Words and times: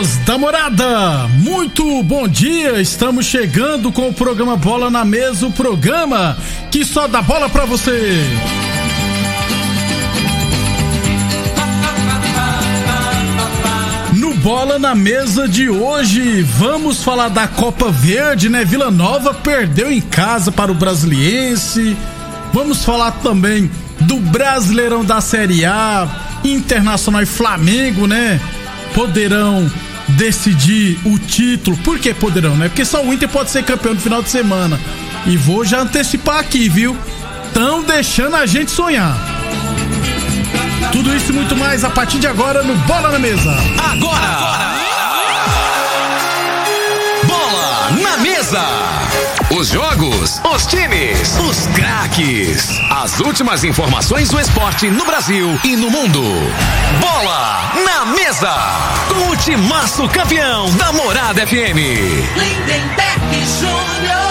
Amigos 0.00 0.16
da 0.24 0.38
morada, 0.38 1.28
muito 1.42 2.02
bom 2.02 2.26
dia. 2.26 2.80
Estamos 2.80 3.26
chegando 3.26 3.92
com 3.92 4.08
o 4.08 4.14
programa 4.14 4.56
Bola 4.56 4.90
na 4.90 5.04
Mesa 5.04 5.46
o 5.46 5.52
programa 5.52 6.38
que 6.70 6.86
só 6.86 7.06
dá 7.06 7.20
bola 7.20 7.50
pra 7.50 7.66
você. 7.66 8.18
No 14.14 14.32
Bola 14.36 14.78
na 14.78 14.94
Mesa 14.94 15.46
de 15.46 15.68
hoje, 15.68 16.40
vamos 16.42 17.04
falar 17.04 17.28
da 17.28 17.46
Copa 17.46 17.90
Verde, 17.90 18.48
né? 18.48 18.64
Vila 18.64 18.90
Nova 18.90 19.34
perdeu 19.34 19.92
em 19.92 20.00
casa 20.00 20.50
para 20.50 20.72
o 20.72 20.74
Brasiliense. 20.74 21.94
Vamos 22.54 22.86
falar 22.86 23.12
também 23.22 23.70
do 24.00 24.16
Brasileirão 24.16 25.04
da 25.04 25.20
Série 25.20 25.66
A, 25.66 26.08
Internacional 26.42 27.20
e 27.20 27.26
Flamengo, 27.26 28.06
né? 28.06 28.40
poderão 28.94 29.70
decidir 30.10 30.98
o 31.04 31.18
título. 31.18 31.76
Por 31.78 31.98
que 31.98 32.12
poderão, 32.14 32.56
né? 32.56 32.68
Porque 32.68 32.84
só 32.84 33.02
o 33.04 33.12
Inter 33.12 33.28
pode 33.28 33.50
ser 33.50 33.64
campeão 33.64 33.94
no 33.94 34.00
final 34.00 34.22
de 34.22 34.28
semana. 34.30 34.80
E 35.26 35.36
vou 35.36 35.64
já 35.64 35.80
antecipar 35.80 36.38
aqui, 36.38 36.68
viu? 36.68 36.96
Estão 37.46 37.82
deixando 37.82 38.36
a 38.36 38.46
gente 38.46 38.70
sonhar. 38.70 39.16
Tudo 40.92 41.14
isso 41.14 41.30
e 41.30 41.34
muito 41.34 41.56
mais 41.56 41.84
a 41.84 41.90
partir 41.90 42.18
de 42.18 42.26
agora 42.26 42.62
no 42.62 42.74
Bola 42.86 43.10
na 43.10 43.18
Mesa. 43.18 43.50
Agora! 43.78 44.26
agora. 44.26 44.70
Bola 47.26 47.90
na 48.02 48.16
Mesa! 48.18 48.99
Os 49.52 49.68
jogos, 49.68 50.40
os 50.44 50.66
times, 50.66 51.36
os 51.40 51.66
craques. 51.74 52.68
As 52.88 53.18
últimas 53.18 53.64
informações 53.64 54.28
do 54.28 54.38
esporte 54.38 54.88
no 54.88 55.04
Brasil 55.04 55.58
e 55.64 55.74
no 55.74 55.90
mundo. 55.90 56.22
Bola 57.00 57.72
na 57.84 58.06
mesa. 58.06 58.54
Com 59.08 59.30
o 59.30 59.36
timaço 59.36 60.08
campeão 60.08 60.70
da 60.76 60.92
Morada 60.92 61.44
FM. 61.44 61.76
Lindenberg 62.36 63.44
Júnior. 63.58 64.30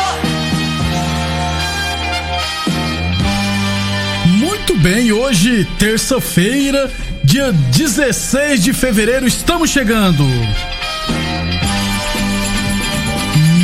Muito 4.25 4.73
bem, 4.77 5.11
hoje, 5.11 5.67
terça-feira, 5.77 6.89
dia 7.25 7.51
16 7.51 8.63
de 8.63 8.71
fevereiro, 8.71 9.27
estamos 9.27 9.69
chegando. 9.69 10.23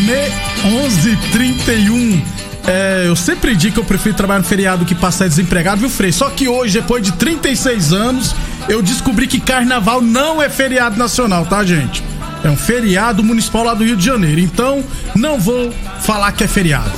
Me 0.06 0.45
11:31. 0.64 2.22
É, 2.68 3.04
eu 3.06 3.16
sempre 3.16 3.56
digo 3.56 3.76
que 3.76 3.80
eu 3.80 3.86
prefiro 3.86 4.16
trabalhar 4.16 4.40
no 4.40 4.46
feriado 4.46 4.86
que 4.86 4.96
passar 4.96 5.28
desempregado, 5.28 5.82
viu, 5.82 5.90
Frei? 5.90 6.12
Só 6.12 6.30
que 6.30 6.48
hoje, 6.48 6.80
depois 6.80 7.04
de 7.04 7.12
36 7.14 7.94
anos, 7.94 8.36
eu 8.68 8.82
descobri 8.82 9.28
que 9.28 9.40
carnaval 9.40 10.02
não 10.02 10.42
é 10.42 10.50
feriado 10.50 10.98
nacional, 10.98 11.46
tá, 11.46 11.64
gente? 11.64 12.04
É 12.44 12.50
um 12.50 12.58
feriado 12.58 13.24
municipal 13.24 13.64
lá 13.64 13.74
do 13.74 13.84
Rio 13.84 13.96
de 13.96 14.06
Janeiro. 14.06 14.40
Então, 14.40 14.84
não 15.16 15.40
vou 15.40 15.72
falar 16.02 16.32
que 16.32 16.44
é 16.44 16.48
feriado. 16.48 16.92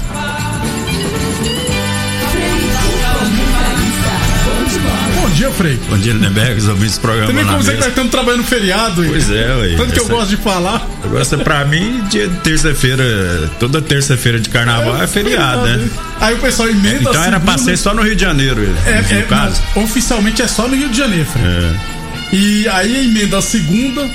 Dia, 5.37 5.51
Frei. 5.51 5.79
Bom 5.87 5.97
dia, 5.99 6.13
Lindenberg, 6.13 6.57
os 6.57 6.67
ouvintes 6.67 6.97
do 6.97 7.01
programa. 7.01 7.27
Também 7.27 7.45
como 7.45 7.61
você 7.61 7.73
que 7.73 7.77
nós 7.77 7.89
estamos 7.89 8.11
trabalhando 8.11 8.43
feriado, 8.43 9.05
Pois 9.07 9.29
é, 9.29 9.55
ué. 9.55 9.75
Tanto 9.77 9.93
que 9.93 9.99
eu 9.99 10.07
gosto 10.07 10.29
de 10.29 10.37
falar. 10.37 10.87
Eu 11.03 11.11
gosto, 11.11 11.37
pra 11.39 11.63
mim, 11.63 12.03
dia 12.09 12.27
de 12.27 12.37
terça-feira, 12.37 13.03
toda 13.59 13.79
terça-feira 13.79 14.39
de 14.39 14.49
carnaval 14.49 14.99
é, 14.99 15.03
é 15.03 15.07
feriado, 15.07 15.61
né? 15.61 15.87
Aí 16.19 16.33
o 16.33 16.39
pessoal 16.39 16.67
emenda 16.69 17.09
Então 17.09 17.23
era 17.23 17.39
pra 17.39 17.57
ser 17.57 17.77
só 17.77 17.93
no 17.93 18.01
Rio 18.01 18.15
de 18.15 18.21
Janeiro, 18.21 18.67
é, 18.85 19.13
no 19.13 19.19
é, 19.19 19.21
caso. 19.23 19.61
Não, 19.75 19.83
oficialmente 19.83 20.41
é 20.41 20.47
só 20.47 20.67
no 20.67 20.75
Rio 20.75 20.89
de 20.89 20.97
Janeiro, 20.97 21.25
Frei. 21.25 21.45
É. 21.45 22.35
E 22.35 22.67
aí 22.69 23.05
emenda 23.05 23.37
a 23.37 23.41
segunda, 23.41 24.09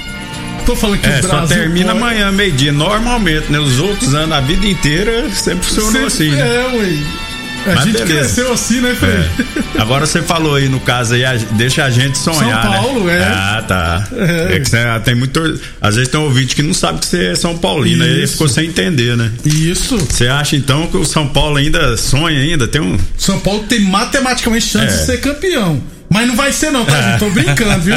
Tô 0.67 0.77
falando 0.77 1.01
que 1.01 1.09
é, 1.09 1.19
o 1.19 1.23
Brasil 1.23 1.49
só 1.49 1.55
termina 1.55 1.91
amanhã, 1.93 2.31
meio-dia, 2.31 2.73
normalmente, 2.73 3.51
né? 3.51 3.59
Os 3.59 3.81
outros 3.81 4.15
anos, 4.15 4.33
a 4.33 4.41
vida 4.41 4.65
inteira, 4.67 5.29
sempre 5.31 5.67
funcionou 5.67 5.91
sempre, 5.91 6.07
assim, 6.07 6.31
né? 6.31 6.41
É, 6.41 6.77
ué. 6.77 7.22
A 7.67 7.75
Mas 7.75 7.85
gente 7.85 7.99
beleza. 7.99 8.15
cresceu 8.15 8.53
assim, 8.53 8.81
né, 8.81 8.95
Fred? 8.95 9.31
É. 9.77 9.81
Agora 9.81 10.07
você 10.07 10.21
falou 10.23 10.57
aí 10.57 10.69
no 10.69 10.81
caso 10.81 11.15
aí, 11.15 11.23
deixa 11.53 11.85
a 11.85 11.91
gente 11.91 12.19
sonhar. 12.19 12.63
São 12.63 12.71
né? 12.71 12.77
Paulo, 12.77 13.05
né? 13.05 13.19
é. 13.19 13.25
Ah, 13.25 13.65
tá. 13.67 14.09
É. 14.17 14.57
é 14.57 14.61
que 14.61 14.69
você, 14.69 14.79
tem 15.05 15.15
muito. 15.15 15.61
Às 15.81 15.97
vezes 15.97 16.11
tem 16.11 16.21
um 16.21 16.25
ouvinte 16.25 16.55
que 16.57 16.63
não 16.63 16.75
sabe 16.75 16.99
que 17.01 17.07
você 17.07 17.27
é 17.27 17.35
São 17.35 17.57
Paulino, 17.57 18.05
aí 18.05 18.27
ficou 18.27 18.49
sem 18.49 18.69
entender, 18.69 19.17
né? 19.17 19.31
Isso. 19.45 19.97
Você 19.97 20.27
acha 20.27 20.57
então 20.57 20.87
que 20.89 20.97
o 20.97 21.05
São 21.05 21.29
Paulo 21.29 21.57
ainda 21.57 21.97
sonha 21.97 22.41
ainda? 22.41 22.67
Tem 22.67 22.81
um. 22.81 22.99
São 23.17 23.39
Paulo 23.39 23.65
tem 23.69 23.81
matematicamente 23.81 24.67
chance 24.67 24.95
é. 24.95 24.99
de 24.99 25.07
ser 25.07 25.21
campeão. 25.21 25.81
Mas 26.13 26.29
não 26.29 26.37
vai 26.37 26.53
ser 26.53 26.71
não, 26.71 26.85
tá, 26.85 27.01
gente? 27.01 27.19
Tô 27.19 27.31
brincando, 27.31 27.83
viu? 27.83 27.95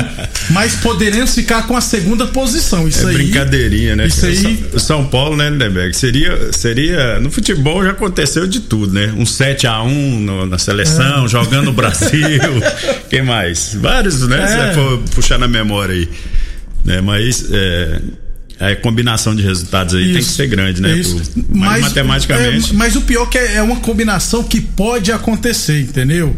Mas 0.51 0.75
poderemos 0.75 1.35
ficar 1.35 1.67
com 1.67 1.75
a 1.75 1.81
segunda 1.81 2.25
posição. 2.27 2.87
Isso 2.87 3.05
é 3.05 3.09
aí. 3.09 3.15
brincadeirinha, 3.15 3.95
né? 3.95 4.07
Isso 4.07 4.25
aí. 4.25 4.63
São 4.77 5.05
Paulo, 5.05 5.35
né, 5.35 5.49
Lindenberg? 5.49 5.95
Seria, 5.95 6.53
seria. 6.53 7.19
No 7.19 7.29
futebol 7.29 7.83
já 7.83 7.91
aconteceu 7.91 8.47
de 8.47 8.61
tudo, 8.61 8.93
né? 8.93 9.13
Um 9.17 9.23
7x1 9.23 10.47
na 10.47 10.57
seleção, 10.57 11.25
é. 11.25 11.27
jogando 11.27 11.65
no 11.65 11.73
Brasil. 11.73 12.09
Quem 13.09 13.21
mais? 13.21 13.75
Vários, 13.75 14.25
né? 14.27 14.43
É. 14.43 14.69
Se 14.69 14.75
for 14.75 14.99
puxar 15.13 15.37
na 15.37 15.47
memória 15.47 15.93
aí. 15.93 16.09
Né? 16.83 17.01
Mas. 17.01 17.45
É, 17.51 17.99
a 18.57 18.73
combinação 18.77 19.35
de 19.35 19.43
resultados 19.43 19.95
aí 19.95 20.03
isso, 20.03 20.13
tem 20.13 20.21
que 20.23 20.29
ser 20.29 20.47
grande, 20.47 20.81
né? 20.81 20.93
Isso. 20.93 21.21
Mas, 21.35 21.71
mas, 21.71 21.81
matematicamente. 21.81 22.71
É, 22.71 22.73
mas 22.73 22.95
o 22.95 23.01
pior 23.01 23.23
é 23.23 23.29
que 23.29 23.37
é, 23.37 23.55
é 23.55 23.61
uma 23.61 23.81
combinação 23.81 24.43
que 24.43 24.61
pode 24.61 25.11
acontecer, 25.11 25.81
entendeu? 25.81 26.33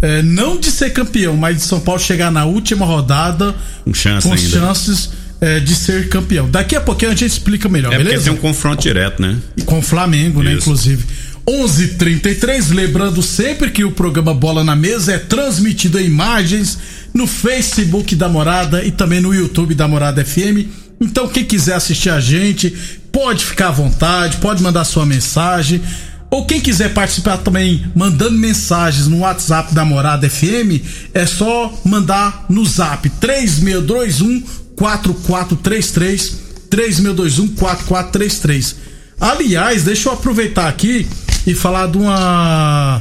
É, 0.00 0.22
não 0.22 0.58
de 0.58 0.70
ser 0.70 0.90
campeão, 0.92 1.36
mas 1.36 1.56
de 1.56 1.62
São 1.62 1.80
Paulo 1.80 2.00
chegar 2.00 2.30
na 2.30 2.44
última 2.44 2.86
rodada 2.86 3.54
com, 3.84 3.92
chance 3.92 4.26
com 4.26 4.34
ainda. 4.34 4.48
chances 4.48 5.10
é, 5.40 5.60
de 5.60 5.74
ser 5.74 6.08
campeão. 6.08 6.48
Daqui 6.50 6.76
a 6.76 6.80
pouquinho 6.80 7.10
a 7.10 7.14
gente 7.14 7.26
explica 7.30 7.68
melhor, 7.68 7.92
é 7.92 7.98
beleza? 7.98 8.24
tem 8.24 8.32
um 8.32 8.36
confronto 8.36 8.82
direto, 8.82 9.20
né? 9.20 9.36
Com 9.64 9.78
o 9.78 9.82
Flamengo, 9.82 10.42
né, 10.42 10.52
Isso. 10.52 10.56
né, 10.56 10.60
inclusive. 10.60 11.04
11:33, 11.48 12.70
lembrando 12.70 13.22
sempre 13.22 13.70
que 13.70 13.82
o 13.82 13.90
programa 13.90 14.34
Bola 14.34 14.62
na 14.62 14.76
Mesa 14.76 15.14
é 15.14 15.18
transmitido 15.18 15.98
em 15.98 16.04
imagens 16.04 16.78
no 17.14 17.26
Facebook 17.26 18.14
da 18.14 18.28
Morada 18.28 18.84
e 18.84 18.90
também 18.90 19.20
no 19.20 19.34
YouTube 19.34 19.74
da 19.74 19.88
Morada 19.88 20.22
FM. 20.22 20.68
Então, 21.00 21.26
quem 21.26 21.44
quiser 21.44 21.74
assistir 21.74 22.10
a 22.10 22.20
gente, 22.20 22.76
pode 23.10 23.44
ficar 23.44 23.68
à 23.68 23.70
vontade, 23.70 24.36
pode 24.38 24.62
mandar 24.62 24.84
sua 24.84 25.06
mensagem. 25.06 25.80
Ou 26.30 26.44
quem 26.44 26.60
quiser 26.60 26.92
participar 26.92 27.38
também 27.38 27.90
mandando 27.94 28.36
mensagens 28.36 29.06
no 29.06 29.20
WhatsApp 29.20 29.74
da 29.74 29.84
Morada 29.84 30.28
FM, 30.28 30.82
é 31.14 31.24
só 31.24 31.72
mandar 31.84 32.44
no 32.50 32.64
zap 32.66 33.08
3621 33.08 34.42
4433 34.76 36.38
3621 36.68 37.48
4433. 37.54 38.76
Aliás, 39.18 39.84
deixa 39.84 40.10
eu 40.10 40.12
aproveitar 40.12 40.68
aqui 40.68 41.08
e 41.46 41.54
falar 41.54 41.88
de 41.88 41.98
uma 41.98 43.00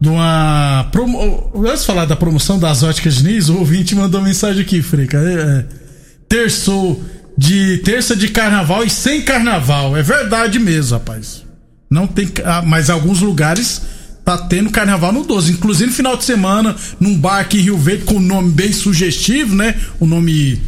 de 0.00 0.08
uma 0.08 0.88
promo... 0.90 1.52
antes 1.66 1.80
de 1.80 1.86
falar 1.86 2.06
da 2.06 2.16
promoção 2.16 2.58
das 2.58 2.82
óticas 2.82 3.16
Diniz, 3.16 3.48
o 3.48 3.58
ouvinte 3.58 3.94
mandou 3.94 4.20
mensagem 4.20 4.62
aqui, 4.62 4.82
Frica. 4.82 5.18
É, 5.18 5.34
é, 5.34 5.64
terçou 6.28 7.00
de 7.36 7.78
terça 7.78 8.16
de 8.16 8.28
carnaval 8.28 8.82
e 8.82 8.90
sem 8.90 9.22
carnaval. 9.22 9.96
É 9.96 10.02
verdade 10.02 10.58
mesmo, 10.58 10.98
rapaz. 10.98 11.49
Não 11.90 12.06
tem. 12.06 12.30
Ah, 12.44 12.62
mas 12.64 12.88
alguns 12.88 13.20
lugares 13.20 13.82
tá 14.24 14.38
tendo 14.38 14.70
carnaval 14.70 15.12
no 15.12 15.24
12. 15.24 15.52
Inclusive 15.52 15.90
no 15.90 15.96
final 15.96 16.16
de 16.16 16.24
semana, 16.24 16.76
num 17.00 17.18
bar 17.18 17.40
aqui 17.40 17.58
em 17.58 17.62
Rio 17.62 17.76
Verde 17.76 18.04
com 18.04 18.14
um 18.14 18.20
nome 18.20 18.50
bem 18.50 18.72
sugestivo, 18.72 19.56
né? 19.56 19.74
O 19.98 20.06
nome. 20.06 20.60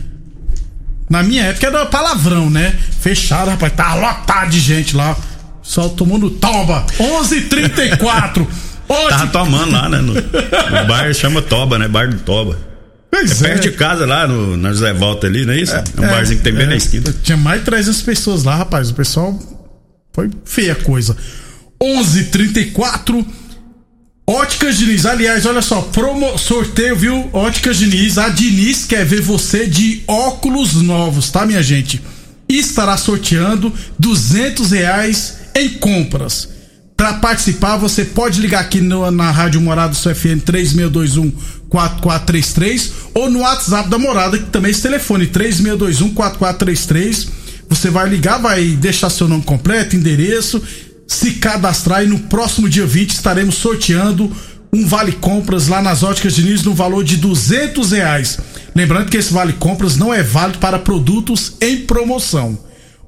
Na 1.09 1.23
minha 1.23 1.45
época 1.45 1.69
era 1.69 1.87
palavrão, 1.87 2.51
né? 2.51 2.75
Fechado, 3.01 3.51
rapaz. 3.51 3.73
Tá 3.75 3.95
lotado 3.95 4.51
de 4.51 4.59
gente 4.59 4.97
lá. 4.97 5.17
Só 5.63 5.89
tomando 5.89 6.29
toba. 6.29 6.85
11:34 6.99 8.47
Hoje... 8.89 9.09
Tava 9.09 9.27
tomando 9.29 9.71
lá, 9.71 9.89
né? 9.89 9.99
No, 9.99 10.15
no 10.15 10.87
bar 10.89 11.15
chama 11.15 11.41
Toba, 11.41 11.79
né? 11.79 11.87
Bar 11.87 12.09
do 12.09 12.19
Toba. 12.19 12.59
Pois 13.13 13.43
é, 13.43 13.47
é. 13.47 13.49
perto 13.51 13.63
de 13.63 13.73
casa 13.73 14.07
lá 14.07 14.27
no, 14.27 14.57
na 14.57 14.71
José 14.71 14.93
Volta 14.93 15.27
ali, 15.27 15.45
não 15.45 15.53
é 15.53 15.59
isso? 15.59 15.75
É, 15.75 15.85
é 15.99 16.01
um 16.01 16.09
barzinho 16.09 16.39
que 16.39 16.45
tem 16.45 16.53
bem 16.53 16.65
é, 16.65 16.71
na 16.71 16.77
esquina. 16.77 17.15
Tinha 17.23 17.37
mais 17.37 17.61
de 17.61 17.67
300 17.67 18.03
pessoas 18.03 18.43
lá, 18.43 18.57
rapaz. 18.57 18.91
O 18.91 18.95
pessoal 18.95 19.39
foi 20.12 20.31
feia 20.44 20.73
a 20.73 20.76
coisa. 20.76 21.17
11:34 21.81 23.25
Óticas 24.25 24.79
Diniz, 24.79 25.05
aliás, 25.05 25.44
olha 25.47 25.61
só, 25.61 25.82
promo, 25.82 26.38
sorteio, 26.38 26.94
viu? 26.94 27.29
Óticas 27.32 27.76
Diniz, 27.76 28.19
a 28.19 28.29
Diniz 28.29 28.85
quer 28.85 29.05
ver 29.05 29.20
você 29.20 29.67
de 29.67 30.05
óculos 30.06 30.75
novos, 30.75 31.29
tá, 31.29 31.44
minha 31.44 31.62
gente? 31.62 32.00
estará 32.59 32.97
sorteando 32.97 33.73
duzentos 33.99 34.70
reais 34.73 35.38
em 35.55 35.70
compras. 35.70 36.49
Para 36.97 37.14
participar, 37.14 37.76
você 37.76 38.05
pode 38.05 38.41
ligar 38.41 38.61
aqui 38.61 38.81
no, 38.81 39.11
na 39.11 39.31
Rádio 39.31 39.61
Morada 39.61 39.93
do 39.93 40.14
FM 40.14 40.44
3621 40.44 41.32
4433 41.69 42.93
ou 43.14 43.31
no 43.31 43.41
WhatsApp 43.41 43.88
da 43.88 43.99
Morada, 43.99 44.38
que 44.38 44.50
também 44.50 44.69
é 44.69 44.73
esse 44.73 44.82
telefone 44.82 45.26
3621 45.26 46.14
4433. 46.14 47.42
Você 47.73 47.89
vai 47.89 48.07
ligar, 48.07 48.37
vai 48.37 48.67
deixar 48.73 49.09
seu 49.09 49.27
nome 49.27 49.45
completo, 49.45 49.97
endereço, 49.97 50.63
se 51.09 51.33
cadastrar 51.33 52.05
e 52.05 52.07
no 52.07 52.19
próximo 52.19 52.69
dia 52.69 52.85
20 52.85 53.13
estaremos 53.13 53.55
sorteando 53.55 54.31
um 54.71 54.87
vale 54.87 55.13
compras 55.13 55.69
lá 55.69 55.81
nas 55.81 56.03
óticas 56.03 56.35
Diniz 56.35 56.63
no 56.63 56.75
valor 56.75 57.03
de 57.03 57.17
duzentos 57.17 57.93
reais. 57.93 58.39
Lembrando 58.75 59.11
que 59.11 59.17
esse 59.17 59.33
vale 59.33 59.55
compras 59.55 59.97
não 59.97 60.13
é 60.13 60.23
válido 60.23 60.59
para 60.59 60.79
produtos 60.79 61.55
em 61.63 61.79
promoção. 61.79 62.59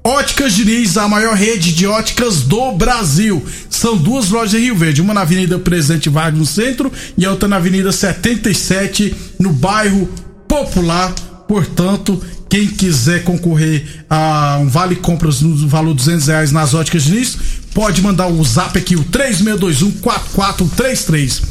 Óticas 0.03 0.53
Diniz, 0.53 0.97
a 0.97 1.07
maior 1.07 1.35
rede 1.35 1.71
de 1.71 1.85
óticas 1.85 2.41
do 2.41 2.71
Brasil. 2.71 3.45
São 3.69 3.95
duas 3.95 4.29
lojas 4.29 4.59
em 4.59 4.63
Rio 4.63 4.75
Verde, 4.75 4.99
uma 4.99 5.13
na 5.13 5.21
Avenida 5.21 5.59
Presidente 5.59 6.09
Vargas 6.09 6.39
no 6.39 6.45
centro 6.45 6.91
e 7.15 7.23
a 7.23 7.29
outra 7.29 7.47
na 7.47 7.57
Avenida 7.57 7.91
77 7.91 9.15
no 9.39 9.53
bairro 9.53 10.09
Popular. 10.47 11.13
Portanto, 11.47 12.19
quem 12.49 12.67
quiser 12.67 13.23
concorrer 13.23 14.05
a 14.09 14.57
um 14.61 14.67
vale 14.67 14.95
compras 14.95 15.41
no 15.41 15.67
valor 15.67 15.91
de 15.91 15.97
200 15.97 16.27
reais 16.27 16.51
nas 16.51 16.73
óticas 16.73 17.03
Diniz, 17.03 17.37
pode 17.73 18.01
mandar 18.01 18.27
o 18.27 18.43
zap 18.43 18.77
aqui, 18.77 18.95
o 18.95 19.03
3621 19.03 19.91
4433. 20.01 21.41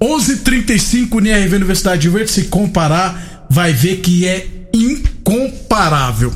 11:35 0.00 1.18
NRV 1.18 1.56
Universidade 1.56 2.02
de 2.02 2.08
Verde. 2.08 2.30
Se 2.30 2.44
comparar, 2.44 3.46
vai 3.48 3.72
ver 3.72 3.96
que 3.96 4.26
é 4.26 4.46
incomparável. 4.72 6.32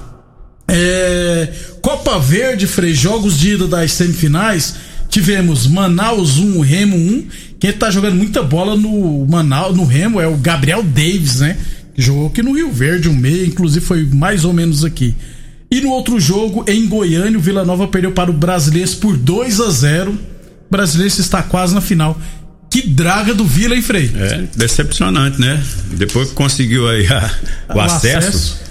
É, 0.67 1.49
Copa 1.81 2.19
Verde, 2.19 2.67
Frei, 2.67 2.95
jogos 2.95 3.39
de 3.39 3.55
ida 3.55 3.67
das 3.67 3.93
semifinais. 3.93 4.75
Tivemos 5.09 5.67
Manaus 5.67 6.39
1, 6.39 6.61
Remo 6.61 6.97
1. 6.97 7.29
Quem 7.59 7.73
tá 7.73 7.91
jogando 7.91 8.17
muita 8.17 8.43
bola 8.43 8.77
no 8.77 9.27
Manaus, 9.27 9.77
no 9.77 9.85
Remo 9.85 10.21
é 10.21 10.27
o 10.27 10.37
Gabriel 10.37 10.83
Davis, 10.83 11.41
né? 11.41 11.57
Jogou 11.99 12.29
aqui 12.29 12.45
no 12.45 12.53
Rio 12.53 12.71
Verde 12.71 13.09
um 13.09 13.15
meio, 13.15 13.45
inclusive 13.45 13.85
foi 13.85 14.05
mais 14.05 14.45
ou 14.45 14.53
menos 14.53 14.85
aqui. 14.85 15.17
E 15.69 15.81
no 15.81 15.91
outro 15.91 16.21
jogo, 16.21 16.65
em 16.69 16.87
Goiânia, 16.87 17.37
o 17.37 17.43
Vila 17.43 17.65
Nova 17.65 17.89
perdeu 17.89 18.13
para 18.13 18.31
o 18.31 18.33
Brasileiro 18.33 18.91
por 18.99 19.17
2 19.17 19.61
a 19.61 19.69
0. 19.69 20.13
O 20.13 20.19
Brasileiro 20.71 21.13
está 21.21 21.43
quase 21.43 21.75
na 21.75 21.81
final. 21.81 22.19
Que 22.71 22.87
draga 22.87 23.35
do 23.35 23.45
Vila, 23.45 23.75
hein, 23.75 23.83
Frei? 23.83 24.11
É, 24.15 24.45
decepcionante, 24.55 25.41
né? 25.41 25.63
Depois 25.93 26.29
que 26.29 26.35
conseguiu 26.35 26.89
aí 26.89 27.07
a, 27.09 27.31
o, 27.75 27.79
o, 27.79 27.81
acesso. 27.81 28.29
acesso 28.29 28.69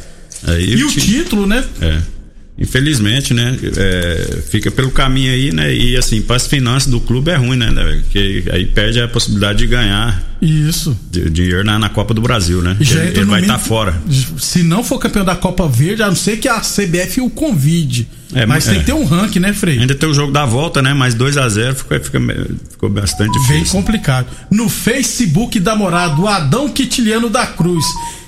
Aí 0.48 0.76
e 0.76 0.84
o 0.84 0.90
título, 0.90 1.46
né? 1.46 1.64
É. 1.82 2.02
Infelizmente, 2.60 3.36
né? 3.36 3.56
É, 3.78 4.42
fica 4.50 4.72
pelo 4.72 4.90
caminho 4.90 5.32
aí, 5.32 5.54
né? 5.54 5.72
E 5.72 5.96
assim, 5.96 6.22
para 6.22 6.38
as 6.38 6.48
finanças 6.48 6.90
do 6.90 7.00
clube 7.00 7.30
é 7.30 7.36
ruim, 7.36 7.56
né? 7.56 7.72
Porque 8.04 8.46
aí 8.52 8.66
perde 8.66 9.00
a 9.00 9.08
possibilidade 9.08 9.60
de 9.60 9.68
ganhar. 9.68 10.26
Isso. 10.42 10.98
De, 11.12 11.30
dinheiro 11.30 11.64
na, 11.64 11.78
na, 11.78 11.90
Copa 11.90 12.16
do 12.16 12.22
Brasil, 12.22 12.62
né? 12.64 12.76
Já 12.80 13.04
ele, 13.04 13.20
ele 13.20 13.26
vai 13.26 13.42
estar 13.42 13.54
tá 13.54 13.60
fora. 13.60 13.96
Se 14.40 14.64
não 14.64 14.84
for 14.84 14.98
campeão 14.98 15.24
da 15.24 15.36
Copa 15.36 15.68
Verde, 15.68 16.02
a 16.02 16.08
não 16.08 16.16
ser 16.16 16.38
que 16.38 16.48
a 16.48 16.60
CBF 16.60 17.22
o 17.22 17.30
convide. 17.30 18.08
É, 18.34 18.46
mas 18.46 18.68
é. 18.68 18.72
tem 18.72 18.80
que 18.80 18.86
ter 18.88 18.94
um 18.94 19.06
ranking, 19.06 19.40
né, 19.40 19.54
Frei? 19.54 19.80
Ainda 19.80 19.96
tem 19.96 20.10
o 20.10 20.14
jogo 20.14 20.32
da 20.32 20.46
volta, 20.46 20.82
né? 20.82 20.94
Mais 20.94 21.14
2 21.14 21.38
a 21.38 21.48
0 21.48 21.76
ficou, 21.76 22.00
fica, 22.00 22.20
ficou 22.70 22.90
bastante 22.90 23.32
difícil. 23.34 23.56
Bem 23.56 23.66
complicado. 23.66 24.28
No 24.50 24.68
Facebook 24.68 25.60
da 25.60 25.76
morada, 25.76 26.20
o 26.20 26.28
Adão 26.28 26.70
Quitiliano 26.70 27.30
da 27.30 27.46
Cruz. 27.46 27.86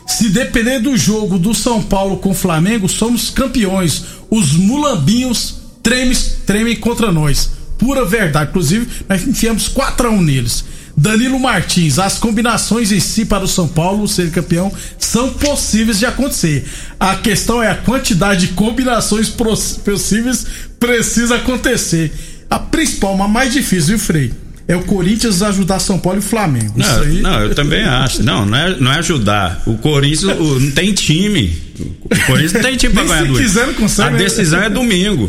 Se 0.10 0.28
depender 0.28 0.80
do 0.80 0.98
jogo 0.98 1.38
do 1.38 1.54
São 1.54 1.84
Paulo 1.84 2.18
com 2.18 2.32
o 2.32 2.34
Flamengo, 2.34 2.90
somos 2.90 3.30
campeões. 3.30 4.04
Os 4.28 4.54
mulambinhos 4.54 5.58
tremem, 5.84 6.18
tremem 6.48 6.76
contra 6.76 7.12
nós. 7.12 7.52
Pura 7.78 8.04
verdade. 8.04 8.50
Inclusive, 8.50 8.88
nós 9.08 9.26
enfiamos 9.26 9.68
4 9.68 10.08
a 10.08 10.12
1 10.12 10.22
neles. 10.22 10.66
Danilo 10.98 11.40
Martins, 11.40 12.00
as 12.00 12.18
combinações 12.18 12.92
em 12.92 13.00
si 13.00 13.24
para 13.24 13.46
o 13.46 13.48
São 13.48 13.68
Paulo 13.68 14.08
ser 14.08 14.32
campeão 14.32 14.74
são 14.98 15.32
possíveis 15.34 16.00
de 16.00 16.08
acontecer. 16.08 16.68
A 17.00 17.16
questão 17.16 17.62
é 17.62 17.70
a 17.70 17.76
quantidade 17.76 18.48
de 18.48 18.54
combinações 18.54 19.30
possíveis 19.30 20.46
precisa 20.80 21.36
acontecer. 21.36 22.12
A 22.50 22.58
principal, 22.58 23.22
a 23.22 23.28
mais 23.28 23.54
difícil, 23.54 23.90
viu, 23.90 24.00
Frei? 24.00 24.34
É 24.70 24.76
o 24.76 24.84
Corinthians 24.84 25.42
ajudar 25.42 25.80
São 25.80 25.98
Paulo 25.98 26.20
e 26.20 26.22
Flamengo. 26.22 26.76
Não, 26.76 27.02
aí... 27.02 27.22
não 27.22 27.42
eu 27.42 27.56
também 27.56 27.84
acho. 27.84 28.22
Não, 28.22 28.46
não 28.46 28.56
é, 28.56 28.76
não 28.80 28.94
é 28.94 29.00
ajudar. 29.00 29.64
O 29.66 29.76
Corinthians 29.80 30.38
o, 30.40 30.60
não 30.60 30.72
tem 30.72 30.94
time. 30.94 31.58
O 31.80 32.26
Corinthians 32.28 32.54
não 32.54 32.62
tem 32.62 32.78
time 32.78 32.94
pra 32.94 33.04
ganhar. 33.04 33.26
Se 33.26 33.42
quiser, 33.42 33.66
não 33.66 33.74
consegue. 33.74 34.10
A 34.10 34.12
né? 34.12 34.18
decisão 34.20 34.62
é 34.62 34.70
domingo. 34.70 35.28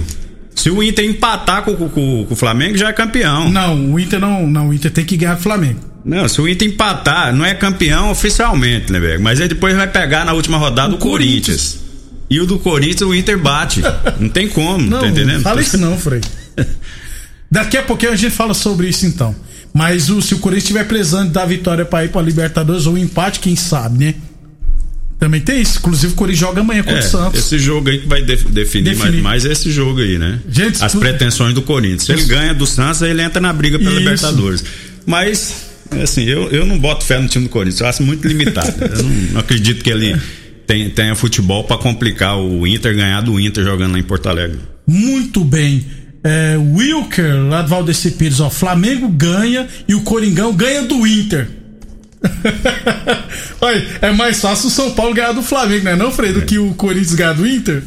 Se 0.55 0.69
o 0.69 0.83
Inter 0.83 1.07
empatar 1.07 1.63
com, 1.63 1.75
com, 1.75 1.89
com, 1.89 2.27
o 2.29 2.37
Flamengo, 2.37 2.77
já 2.77 2.91
é 2.91 2.93
campeão. 2.93 3.51
Não, 3.51 3.95
o 3.95 3.99
Inter 3.99 4.21
não. 4.21 4.47
Não, 4.47 4.69
o 4.69 4.75
Inter 4.75 4.91
tem 4.91 5.07
que 5.07 5.17
ganhar 5.17 5.39
o 5.39 5.41
Flamengo. 5.41 5.81
Não, 6.05 6.29
se 6.29 6.39
o 6.39 6.47
Inter 6.47 6.69
empatar, 6.69 7.35
não 7.35 7.43
é 7.43 7.55
campeão 7.55 8.11
oficialmente, 8.11 8.93
né, 8.93 9.01
velho? 9.01 9.23
Mas 9.23 9.41
aí 9.41 9.49
depois 9.49 9.75
vai 9.75 9.87
pegar 9.87 10.27
na 10.27 10.35
última 10.35 10.59
rodada 10.59 10.93
o, 10.93 10.97
o 10.97 10.99
Corinthians. 10.99 11.79
Corinthians. 11.79 11.91
E 12.29 12.41
o 12.41 12.47
do 12.47 12.59
Corinthians, 12.59 13.09
o 13.09 13.15
Inter 13.15 13.39
bate. 13.39 13.81
não 14.21 14.29
tem 14.29 14.49
como, 14.49 14.85
não, 14.85 15.01
tá 15.01 15.09
entendendo? 15.09 15.41
Fala 15.41 15.63
isso 15.63 15.79
não, 15.79 15.97
Frei. 15.97 16.21
Daqui 17.51 17.77
a 17.77 17.83
pouquinho 17.83 18.13
a 18.13 18.17
gente 18.17 18.35
fala 18.35 18.55
sobre 18.55 18.89
isso 18.89 19.07
então. 19.07 19.35
Mas 19.73 20.11
o, 20.11 20.21
se 20.21 20.35
o 20.35 20.39
Corinthians 20.39 20.65
estiver 20.65 20.85
precisando 20.85 21.31
da 21.31 21.45
vitória 21.45 21.85
para 21.85 22.05
ir 22.05 22.09
para 22.09 22.23
Libertadores 22.23 22.87
ou 22.87 22.95
um 22.95 22.99
empate, 22.99 23.41
quem 23.41 23.57
sabe, 23.57 24.05
né? 24.05 24.15
Também 25.19 25.41
tem 25.41 25.61
isso. 25.61 25.79
Inclusive 25.79 26.13
o 26.13 26.17
Corinthians 26.17 26.41
joga 26.41 26.61
amanhã 26.61 26.83
contra 26.83 26.99
é, 26.99 27.05
o 27.05 27.09
Santos. 27.09 27.39
Esse 27.39 27.59
jogo 27.59 27.91
aí 27.91 27.99
que 27.99 28.09
vai 28.09 28.23
definir, 28.23 28.53
definir. 28.53 28.97
Mais, 28.97 29.23
mais 29.23 29.45
esse 29.45 29.71
jogo 29.71 30.01
aí, 30.01 30.19
né? 30.19 30.41
Gente, 30.49 30.83
As 30.83 30.95
pretensões 30.95 31.53
do 31.55 31.63
Corinthians. 31.63 32.05
Se 32.05 32.13
ele 32.13 32.25
ganha 32.25 32.55
do 32.55 32.67
Santos, 32.67 33.03
aí 33.03 33.11
ele 33.11 33.23
entra 33.23 33.41
na 33.41 33.53
briga 33.53 33.79
pela 33.79 33.91
isso. 33.91 33.99
Libertadores. 34.01 34.65
Mas, 35.05 35.67
assim, 36.03 36.25
eu, 36.25 36.49
eu 36.51 36.65
não 36.65 36.79
boto 36.79 37.05
fé 37.05 37.21
no 37.21 37.29
time 37.29 37.45
do 37.45 37.51
Corinthians. 37.51 37.81
Eu 37.81 37.87
acho 37.87 38.03
muito 38.03 38.27
limitado. 38.27 38.75
eu 38.83 39.03
não, 39.03 39.11
não 39.11 39.41
acredito 39.41 39.85
que 39.85 39.91
ele 39.91 40.19
tenha, 40.67 40.89
tenha 40.89 41.15
futebol 41.15 41.65
para 41.65 41.77
complicar 41.77 42.39
o 42.39 42.67
Inter 42.67 42.97
ganhar 42.97 43.21
do 43.21 43.39
Inter 43.39 43.63
jogando 43.63 43.93
lá 43.93 43.99
em 43.99 44.03
Porto 44.03 44.29
Alegre. 44.29 44.59
Muito 44.87 45.45
bem 45.45 45.85
é, 46.23 46.57
Wilker, 46.57 47.35
lá 47.49 47.63
do 47.63 47.69
Valdeci 47.69 48.13
Pires, 48.13 48.41
ó, 48.41 48.51
Flamengo 48.51 49.09
ganha 49.09 49.67
e 49.89 49.95
o 49.95 50.03
Coringão 50.03 50.53
ganha 50.53 50.83
do 50.83 51.07
Inter. 51.07 51.49
Olha, 53.61 53.87
é 54.03 54.11
mais 54.11 54.41
fácil 54.41 54.69
o 54.69 54.71
São 54.71 54.91
Paulo 54.91 55.15
ganhar 55.15 55.33
do 55.33 55.43
Flamengo, 55.43 55.85
né? 55.85 55.97
Não, 55.97 56.11
Frei, 56.13 56.33
do 56.33 56.41
é. 56.41 56.45
que 56.45 56.59
o 56.59 56.75
Corinthians 56.75 57.15
ganhar 57.15 57.33
do 57.33 57.47
Inter? 57.47 57.83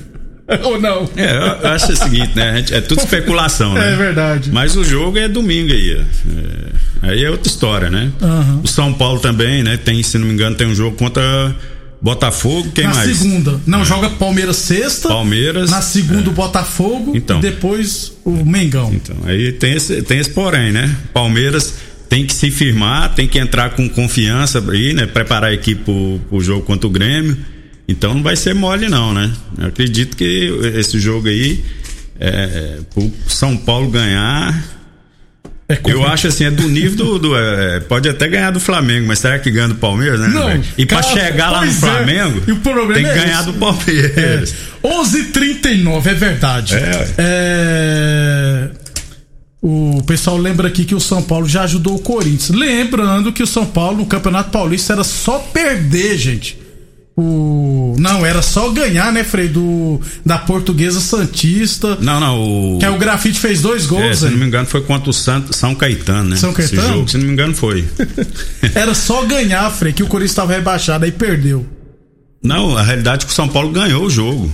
Ou 0.64 0.80
não? 0.80 1.10
É, 1.16 1.38
eu 1.64 1.70
acho 1.70 1.92
o 1.92 1.96
seguinte, 1.96 2.32
né? 2.36 2.64
É 2.72 2.82
tudo 2.82 3.00
especulação, 3.04 3.74
né? 3.74 3.94
É 3.94 3.96
verdade. 3.96 4.52
Mas 4.52 4.76
o 4.76 4.84
jogo 4.84 5.18
é 5.18 5.28
domingo 5.28 5.72
aí. 5.72 5.92
É, 5.92 7.10
aí 7.10 7.24
é 7.24 7.30
outra 7.30 7.48
história, 7.48 7.90
né? 7.90 8.12
Uhum. 8.22 8.62
O 8.64 8.68
São 8.68 8.94
Paulo 8.94 9.20
também, 9.20 9.64
né? 9.64 9.78
Tem, 9.78 10.02
se 10.04 10.18
não 10.18 10.28
me 10.28 10.34
engano, 10.34 10.56
tem 10.56 10.68
um 10.68 10.76
jogo 10.76 10.98
contra 10.98 11.56
Botafogo, 12.04 12.70
quem 12.76 12.84
na 12.84 12.94
mais? 12.94 13.08
Na 13.08 13.16
segunda. 13.16 13.62
Não, 13.66 13.82
é. 13.82 13.86
joga 13.86 14.10
Palmeiras 14.10 14.58
sexta. 14.58 15.08
Palmeiras. 15.08 15.72
Na 15.72 15.82
segunda, 15.82 16.30
é. 16.30 16.34
Botafogo. 16.34 17.14
Então. 17.16 17.40
E 17.40 17.42
depois 17.42 18.12
o 18.26 18.44
Mengão. 18.44 18.94
Então, 18.94 19.16
aí 19.24 19.54
tem 19.54 19.74
esse, 19.74 20.02
tem 20.02 20.20
esse 20.20 20.30
porém, 20.32 20.74
né? 20.74 20.94
Palmeiras 21.14 21.76
tem 22.10 22.26
que 22.28 22.34
se 22.34 22.52
firmar, 22.52 23.16
tem 23.16 23.26
que 23.26 23.40
entrar 23.40 23.70
com 23.70 23.88
confiança 23.88 24.62
aí, 24.70 24.94
né? 24.94 25.06
Preparar 25.06 25.52
a 25.52 25.54
equipe 25.54 25.82
pro, 25.82 26.20
pro 26.28 26.42
jogo 26.42 26.66
contra 26.66 26.86
o 26.86 26.90
Grêmio. 26.90 27.38
Então 27.88 28.14
não 28.14 28.22
vai 28.22 28.36
ser 28.36 28.54
mole, 28.54 28.90
não, 28.90 29.14
né? 29.14 29.32
Eu 29.58 29.68
acredito 29.68 30.18
que 30.18 30.52
esse 30.76 31.00
jogo 31.00 31.30
aí, 31.30 31.64
é, 32.20 32.80
pro 32.94 33.10
São 33.28 33.56
Paulo 33.56 33.90
ganhar, 33.90 34.62
é 35.70 35.80
eu 35.86 36.06
acho 36.06 36.28
assim, 36.28 36.46
é 36.46 36.52
do 36.52 36.68
nível 36.68 36.98
do. 36.98 37.20
do 37.20 37.38
é, 37.38 37.80
pode 37.82 38.10
até 38.10 38.28
ganhar 38.28 38.52
do 38.52 38.60
Flamengo, 38.60 39.08
mas 39.08 39.20
será 39.20 39.40
que 39.40 39.50
ganha 39.50 39.70
do 39.70 39.76
Palmeiras, 39.76 40.20
né? 40.20 40.28
Não, 40.28 40.64
e 40.78 40.86
para 40.86 41.02
chegar 41.02 41.52
lá 41.52 41.62
no 41.62 41.72
é. 41.72 41.74
Flamengo, 41.74 42.44
e 42.48 42.52
o 42.52 42.58
problema 42.58 42.94
tem 42.96 43.04
que 43.04 43.10
é 43.10 43.24
ganhar 43.24 43.42
esse. 43.42 43.52
do 43.52 43.54
Palmeiras. 43.54 44.56
É. 44.84 44.88
11:39 44.88 46.08
é 46.08 46.14
verdade. 46.14 46.76
É. 46.76 47.08
é. 47.18 48.70
O 49.62 50.04
pessoal 50.06 50.38
lembra 50.38 50.68
aqui 50.68 50.84
que 50.84 50.94
o 50.94 51.00
São 51.00 51.24
Paulo 51.24 51.48
já 51.48 51.64
ajudou 51.64 51.96
o 51.96 52.00
Corinthians. 52.00 52.50
Lembrando 52.50 53.32
que 53.32 53.42
o 53.42 53.48
São 53.48 53.66
Paulo 53.66 54.00
no 54.00 54.06
Campeonato 54.06 54.50
Paulista 54.50 54.92
era 54.92 55.06
só 55.06 55.40
perder, 55.40 56.18
gente. 56.18 56.63
O... 57.16 57.96
Não, 58.00 58.26
era 58.26 58.42
só 58.42 58.70
ganhar, 58.72 59.12
né, 59.14 59.24
Frei? 59.24 59.48
Do... 59.48 60.02
Da 60.26 60.38
portuguesa 60.38 61.00
Santista. 61.00 61.96
Não, 62.02 62.20
não. 62.20 62.76
O... 62.76 62.80
Que 62.80 62.86
é 62.86 62.90
o 62.90 62.98
Grafite 62.98 63.40
fez 63.40 63.62
dois 63.62 63.86
gols. 63.86 64.04
É, 64.04 64.14
se 64.16 64.26
não 64.26 64.38
me 64.38 64.46
engano, 64.46 64.66
foi 64.66 64.82
contra 64.82 65.10
o 65.10 65.14
Santo, 65.14 65.54
São 65.54 65.76
Caetano, 65.76 66.30
né? 66.30 66.36
São 66.36 66.52
Caetano? 66.52 66.82
Esse 66.82 66.92
jogo, 66.92 67.08
se 67.08 67.18
não 67.18 67.26
me 67.26 67.34
engano, 67.34 67.54
foi. 67.54 67.88
era 68.74 68.94
só 68.96 69.24
ganhar, 69.26 69.70
Frei, 69.72 69.94
que 69.94 70.02
o 70.02 70.08
Corinthians 70.08 70.32
estava 70.32 70.54
rebaixado, 70.54 71.06
aí 71.06 71.12
perdeu. 71.12 71.66
Não, 72.42 72.76
a 72.76 72.82
realidade 72.82 73.24
é 73.24 73.28
que 73.28 73.32
o 73.32 73.36
São 73.36 73.48
Paulo 73.48 73.72
ganhou 73.72 74.06
o 74.06 74.10
jogo. 74.10 74.52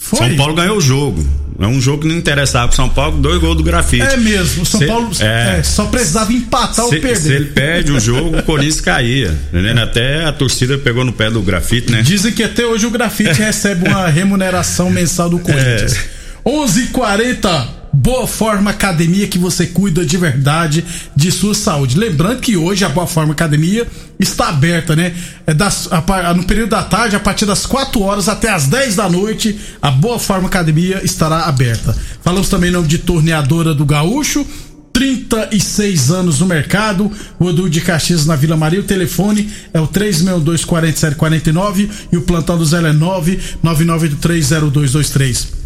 Foi. 0.00 0.18
São 0.18 0.36
Paulo 0.36 0.54
ganhou 0.54 0.78
o 0.78 0.80
jogo. 0.80 1.24
É 1.60 1.66
um 1.66 1.78
jogo 1.78 2.02
que 2.02 2.08
não 2.08 2.16
interessava 2.16 2.68
pro 2.68 2.74
São 2.74 2.88
Paulo, 2.88 3.18
dois 3.18 3.38
gols 3.38 3.58
do 3.58 3.62
grafite. 3.62 4.02
É 4.02 4.16
mesmo, 4.16 4.62
o 4.62 4.66
São 4.66 4.80
se, 4.80 4.86
Paulo 4.86 5.10
é, 5.20 5.58
é, 5.58 5.62
só 5.62 5.84
precisava 5.84 6.32
empatar 6.32 6.86
se, 6.86 6.94
ou 6.94 7.00
perder. 7.00 7.16
Se 7.16 7.32
ele 7.32 7.44
perde 7.46 7.92
o 7.92 8.00
jogo, 8.00 8.38
o 8.38 8.42
Corinthians 8.42 8.80
caía. 8.80 9.38
Entendeu? 9.52 9.84
Até 9.84 10.24
a 10.24 10.32
torcida 10.32 10.78
pegou 10.78 11.04
no 11.04 11.12
pé 11.12 11.30
do 11.30 11.42
grafite, 11.42 11.92
né? 11.92 12.00
Dizem 12.00 12.32
que 12.32 12.42
até 12.42 12.64
hoje 12.64 12.86
o 12.86 12.90
grafite 12.90 13.34
recebe 13.42 13.88
uma 13.88 14.08
remuneração 14.08 14.88
mensal 14.88 15.28
do 15.28 15.38
Corinthians. 15.38 15.96
É. 15.96 16.20
11:40 16.48 17.79
Boa 17.92 18.26
Forma 18.26 18.70
Academia 18.70 19.26
que 19.26 19.38
você 19.38 19.66
cuida 19.66 20.06
de 20.06 20.16
verdade 20.16 20.84
de 21.14 21.30
sua 21.32 21.54
saúde. 21.54 21.98
Lembrando 21.98 22.40
que 22.40 22.56
hoje 22.56 22.84
a 22.84 22.88
Boa 22.88 23.06
Forma 23.06 23.32
Academia 23.32 23.86
está 24.18 24.48
aberta, 24.48 24.94
né? 24.94 25.14
É 25.46 25.52
das, 25.52 25.88
a, 25.90 26.34
no 26.34 26.44
período 26.44 26.70
da 26.70 26.82
tarde, 26.82 27.16
a 27.16 27.20
partir 27.20 27.46
das 27.46 27.66
4 27.66 28.00
horas 28.00 28.28
até 28.28 28.50
as 28.50 28.68
10 28.68 28.96
da 28.96 29.08
noite, 29.08 29.58
a 29.82 29.90
Boa 29.90 30.20
Forma 30.20 30.46
Academia 30.46 31.04
estará 31.04 31.46
aberta. 31.46 31.96
Falamos 32.22 32.48
também 32.48 32.70
nome 32.70 32.86
de 32.86 32.98
torneadora 32.98 33.74
do 33.74 33.84
Gaúcho. 33.84 34.46
36 34.92 36.10
anos 36.10 36.40
no 36.40 36.46
mercado, 36.46 37.12
o 37.38 37.48
Edu 37.48 37.70
de 37.70 37.80
Caxias 37.80 38.26
na 38.26 38.34
Vila 38.34 38.56
Maria. 38.56 38.80
O 38.80 38.84
telefone 38.84 39.48
é 39.72 39.80
o 39.80 39.86
362-4749 39.88 41.88
e 42.12 42.16
o 42.16 42.22
plantão 42.22 42.58
do 42.58 42.64
Zé 42.64 42.78
é 42.78 42.92
999830223. 42.92 45.59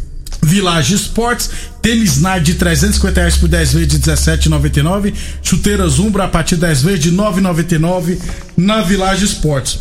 Village 0.45 0.95
Esportes, 0.95 1.51
tênis 1.81 2.21
Nike 2.21 2.45
de 2.45 2.55
350 2.55 3.21
reais 3.21 3.37
por 3.37 3.49
10 3.49 3.73
vezes 3.73 3.89
de 3.89 3.99
17,99, 3.99 5.15
chuteiras 5.43 5.99
Umbra 5.99 6.25
a 6.25 6.29
partir 6.29 6.57
de 6.57 6.63
10 6.63 6.83
vezes 6.83 7.01
de 7.01 7.13
9,99 7.13 8.19
na 8.57 8.83
Village 8.83 9.25
Esportes. 9.25 9.79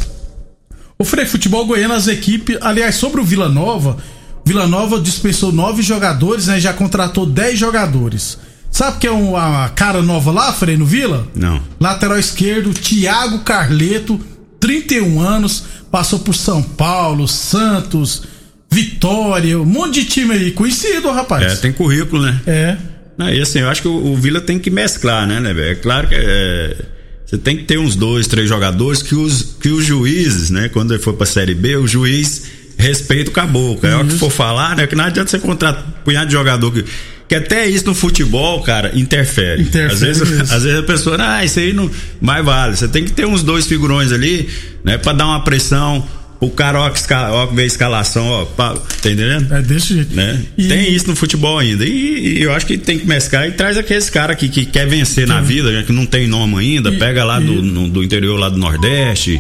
O 0.97 1.05
Frei 1.05 1.25
Futebol 1.25 1.65
Goiano, 1.65 1.93
as 1.93 2.07
equipes, 2.07 2.57
aliás, 2.61 2.95
sobre 2.95 3.19
o 3.19 3.23
Vila 3.23 3.49
Nova, 3.49 3.97
Vila 4.45 4.67
Nova 4.67 4.99
dispensou 4.99 5.51
nove 5.51 5.81
jogadores, 5.81 6.47
né? 6.47 6.59
Já 6.59 6.73
contratou 6.73 7.25
10 7.25 7.57
jogadores. 7.57 8.37
Sabe 8.69 8.97
que 8.97 9.07
é 9.07 9.11
uma 9.11 9.69
cara 9.69 10.01
nova 10.01 10.31
lá, 10.31 10.51
Frei, 10.51 10.75
no 10.75 10.85
Vila? 10.85 11.27
Não. 11.35 11.61
Lateral 11.79 12.17
esquerdo, 12.17 12.73
Thiago 12.73 13.39
Carleto, 13.39 14.19
31 14.59 15.21
anos, 15.21 15.63
passou 15.91 16.19
por 16.19 16.33
São 16.33 16.61
Paulo, 16.61 17.27
Santos, 17.27 18.23
Vitória, 18.73 19.59
um 19.59 19.65
monte 19.65 20.01
de 20.01 20.05
time 20.05 20.33
aí 20.33 20.51
conhecido, 20.51 21.11
rapaz. 21.11 21.53
É, 21.53 21.55
tem 21.57 21.71
currículo, 21.71 22.21
né? 22.21 22.41
É. 22.47 22.77
Não, 23.17 23.29
e 23.29 23.39
assim, 23.39 23.59
eu 23.59 23.69
acho 23.69 23.81
que 23.81 23.87
o, 23.87 24.13
o 24.13 24.15
Vila 24.17 24.41
tem 24.41 24.57
que 24.57 24.71
mesclar, 24.71 25.27
né, 25.27 25.39
né? 25.39 25.53
É 25.71 25.75
claro 25.75 26.07
que 26.07 26.15
é, 26.15 26.75
você 27.25 27.37
tem 27.37 27.55
que 27.55 27.63
ter 27.63 27.77
uns 27.77 27.95
dois, 27.95 28.27
três 28.27 28.49
jogadores 28.49 29.01
que 29.01 29.13
os, 29.13 29.55
que 29.61 29.69
os 29.69 29.85
juízes, 29.85 30.49
né, 30.49 30.69
quando 30.69 30.93
ele 30.93 31.01
for 31.01 31.13
pra 31.13 31.25
Série 31.25 31.53
B, 31.53 31.77
o 31.77 31.87
juiz 31.87 32.43
respeita 32.77 33.29
o 33.29 33.33
caboclo. 33.33 33.87
É 33.87 33.95
o 33.95 34.05
que 34.05 34.17
for 34.17 34.31
falar, 34.31 34.75
né? 34.75 34.87
Que 34.87 34.95
não 34.95 35.05
adianta 35.05 35.29
você 35.29 35.39
contratar 35.39 35.83
um 35.83 36.03
punhado 36.03 36.27
de 36.27 36.33
jogador 36.33 36.71
que. 36.71 36.85
Que 37.27 37.35
até 37.35 37.65
isso 37.65 37.85
no 37.85 37.95
futebol, 37.95 38.61
cara, 38.61 38.91
interfere. 38.93 39.61
interfere 39.61 39.93
às, 39.93 40.01
vezes, 40.01 40.51
às 40.51 40.63
vezes 40.63 40.79
a 40.79 40.83
pessoa, 40.83 41.17
ah, 41.19 41.43
isso 41.43 41.57
aí 41.57 41.71
não. 41.71 41.89
Mais 42.19 42.43
vale. 42.43 42.75
Você 42.75 42.87
tem 42.87 43.05
que 43.05 43.11
ter 43.11 43.25
uns 43.25 43.41
dois 43.41 43.65
figurões 43.65 44.11
ali, 44.11 44.49
né? 44.83 44.97
Pra 44.97 45.13
dar 45.13 45.25
uma 45.25 45.43
pressão 45.43 46.05
o 46.45 46.49
cara, 46.49 46.79
ó, 46.79 46.91
ó 47.31 47.45
vê 47.47 47.63
a 47.63 47.65
escalação, 47.65 48.25
ó, 48.27 48.45
pá, 48.45 48.73
tá 48.73 49.09
entendendo? 49.09 49.53
É 49.53 49.61
desse 49.61 49.95
jeito. 49.95 50.15
Né? 50.15 50.41
E... 50.57 50.67
Tem 50.67 50.93
isso 50.93 51.07
no 51.07 51.15
futebol 51.15 51.57
ainda. 51.57 51.85
E, 51.85 52.37
e, 52.37 52.41
eu 52.41 52.53
acho 52.53 52.65
que 52.65 52.77
tem 52.77 52.99
que 52.99 53.07
mesclar 53.07 53.47
e 53.47 53.51
traz 53.51 53.77
aqueles 53.77 54.09
cara 54.09 54.35
que, 54.35 54.49
que 54.49 54.65
quer 54.65 54.87
vencer 54.87 55.27
Sim. 55.27 55.33
na 55.33 55.41
vida, 55.41 55.71
né, 55.71 55.83
que 55.83 55.91
não 55.93 56.05
tem 56.05 56.27
nome 56.27 56.57
ainda, 56.59 56.89
e, 56.89 56.97
pega 56.97 57.23
lá 57.23 57.39
do, 57.39 57.61
no, 57.61 57.87
do 57.87 58.03
interior 58.03 58.37
lá 58.37 58.49
do 58.49 58.57
Nordeste. 58.57 59.39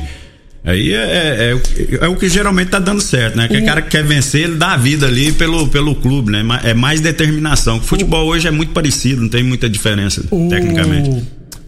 Aí 0.65 0.93
é, 0.93 0.97
é, 0.97 1.51
é, 1.51 2.05
é, 2.05 2.07
o 2.07 2.15
que 2.15 2.29
geralmente 2.29 2.69
tá 2.69 2.79
dando 2.79 3.01
certo, 3.01 3.35
né? 3.35 3.49
Que 3.49 3.57
o 3.57 3.65
cara 3.65 3.81
que 3.81 3.89
quer 3.89 4.03
vencer, 4.03 4.43
ele 4.45 4.55
dá 4.55 4.73
a 4.73 4.77
vida 4.77 5.05
ali 5.05 5.33
pelo, 5.33 5.67
pelo 5.67 5.93
clube, 5.93 6.31
né? 6.31 6.41
É 6.63 6.73
mais 6.73 7.01
determinação. 7.01 7.79
O 7.79 7.81
futebol 7.81 8.25
hoje 8.27 8.47
é 8.47 8.51
muito 8.51 8.71
parecido, 8.71 9.21
não 9.21 9.27
tem 9.27 9.43
muita 9.43 9.69
diferença, 9.69 10.23
o... 10.31 10.47
tecnicamente. 10.47 11.21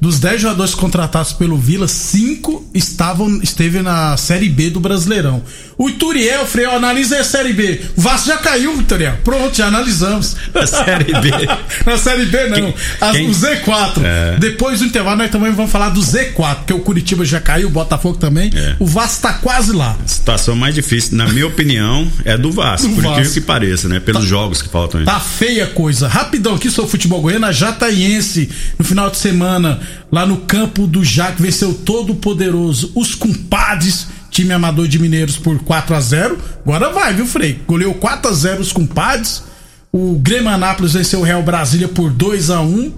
Dos 0.06 0.20
10 0.20 0.40
jogadores 0.40 0.76
contratados 0.76 1.34
pelo 1.34 1.58
Vila, 1.58 1.88
5 1.88 2.70
estavam 2.76 3.42
esteve 3.42 3.82
na 3.82 4.16
Série 4.18 4.48
B 4.48 4.70
do 4.70 4.80
Brasileirão. 4.80 5.42
O 5.80 5.90
Ituriel, 5.90 6.46
Freio, 6.46 6.70
analisa 6.70 7.20
a 7.20 7.24
Série 7.24 7.54
B. 7.54 7.82
O 7.98 8.02
Vasco 8.02 8.28
já 8.28 8.38
caiu, 8.38 8.80
Ituriel. 8.80 9.18
Pronto, 9.24 9.58
já 9.58 9.66
analisamos. 9.66 10.36
A 10.54 10.68
Série 10.68 11.12
B. 11.12 11.32
na 11.84 11.98
Série 11.98 12.26
B, 12.26 12.50
não. 12.50 12.56
Quem, 12.56 12.74
quem? 13.14 13.30
O 13.30 13.32
Z4. 13.32 14.04
É. 14.04 14.38
Depois 14.38 14.78
do 14.78 14.86
intervalo, 14.86 15.18
nós 15.18 15.32
também 15.32 15.52
vamos 15.52 15.72
falar 15.72 15.90
do 15.90 16.00
Z4, 16.00 16.56
porque 16.58 16.74
o 16.74 16.80
Curitiba 16.82 17.26
já 17.26 17.42
caiu, 17.42 17.68
o 17.68 17.72
Botafogo 17.72 18.18
também. 18.18 18.52
É. 18.56 18.76
O 18.78 18.86
Vasco 18.86 19.24
tá 19.24 19.34
quase 19.34 19.74
lá. 19.74 19.98
A 20.06 20.08
situação 20.08 20.56
mais 20.56 20.76
difícil, 20.76 21.18
na 21.18 21.28
minha 21.30 21.48
opinião, 21.48 22.08
é 22.24 22.38
do 22.38 22.52
Vasco. 22.52 22.88
Do 22.88 22.94
por 22.94 23.06
incrível 23.06 23.34
que 23.34 23.42
pareça, 23.42 23.90
né? 23.90 24.00
Pelos 24.00 24.22
tá, 24.22 24.30
jogos 24.30 24.62
que 24.62 24.70
faltam 24.70 25.00
aí. 25.00 25.06
Tá 25.06 25.20
feia 25.20 25.64
a 25.64 25.68
coisa. 25.68 26.08
Rapidão 26.08 26.54
aqui, 26.54 26.70
sou 26.70 26.88
futebol 26.88 27.22
goiano, 27.22 27.52
Jataiense, 27.52 28.52
no 28.78 28.86
final 28.86 29.10
de 29.10 29.18
semana, 29.18 29.80
lá 30.12 30.26
no 30.26 30.38
campo 30.38 30.88
do 30.88 31.04
Jaque, 31.04 31.42
venceu 31.42 31.74
todo 31.74 32.16
poderoso, 32.16 32.92
os 32.96 33.16
compadres 33.16 34.08
time 34.36 34.52
amador 34.52 34.86
de 34.86 35.00
Mineiros 35.00 35.38
por 35.38 35.58
4 35.60 35.96
a 35.96 36.00
0 36.02 36.38
Agora 36.66 36.90
vai, 36.90 37.14
viu, 37.14 37.26
Frei? 37.26 37.62
Goleou 37.66 37.94
4 37.94 38.30
a 38.30 38.34
0 38.34 38.62
os 38.62 38.74
compadres. 38.74 39.44
O 39.94 40.20
Grêmio 40.20 40.50
Anápolis 40.50 40.92
venceu 40.92 41.22
o 41.22 41.24
Real 41.24 41.42
Brasília 41.42 41.88
por 41.88 42.12
2 42.12 42.50
a 42.50 42.60
1 42.60 42.92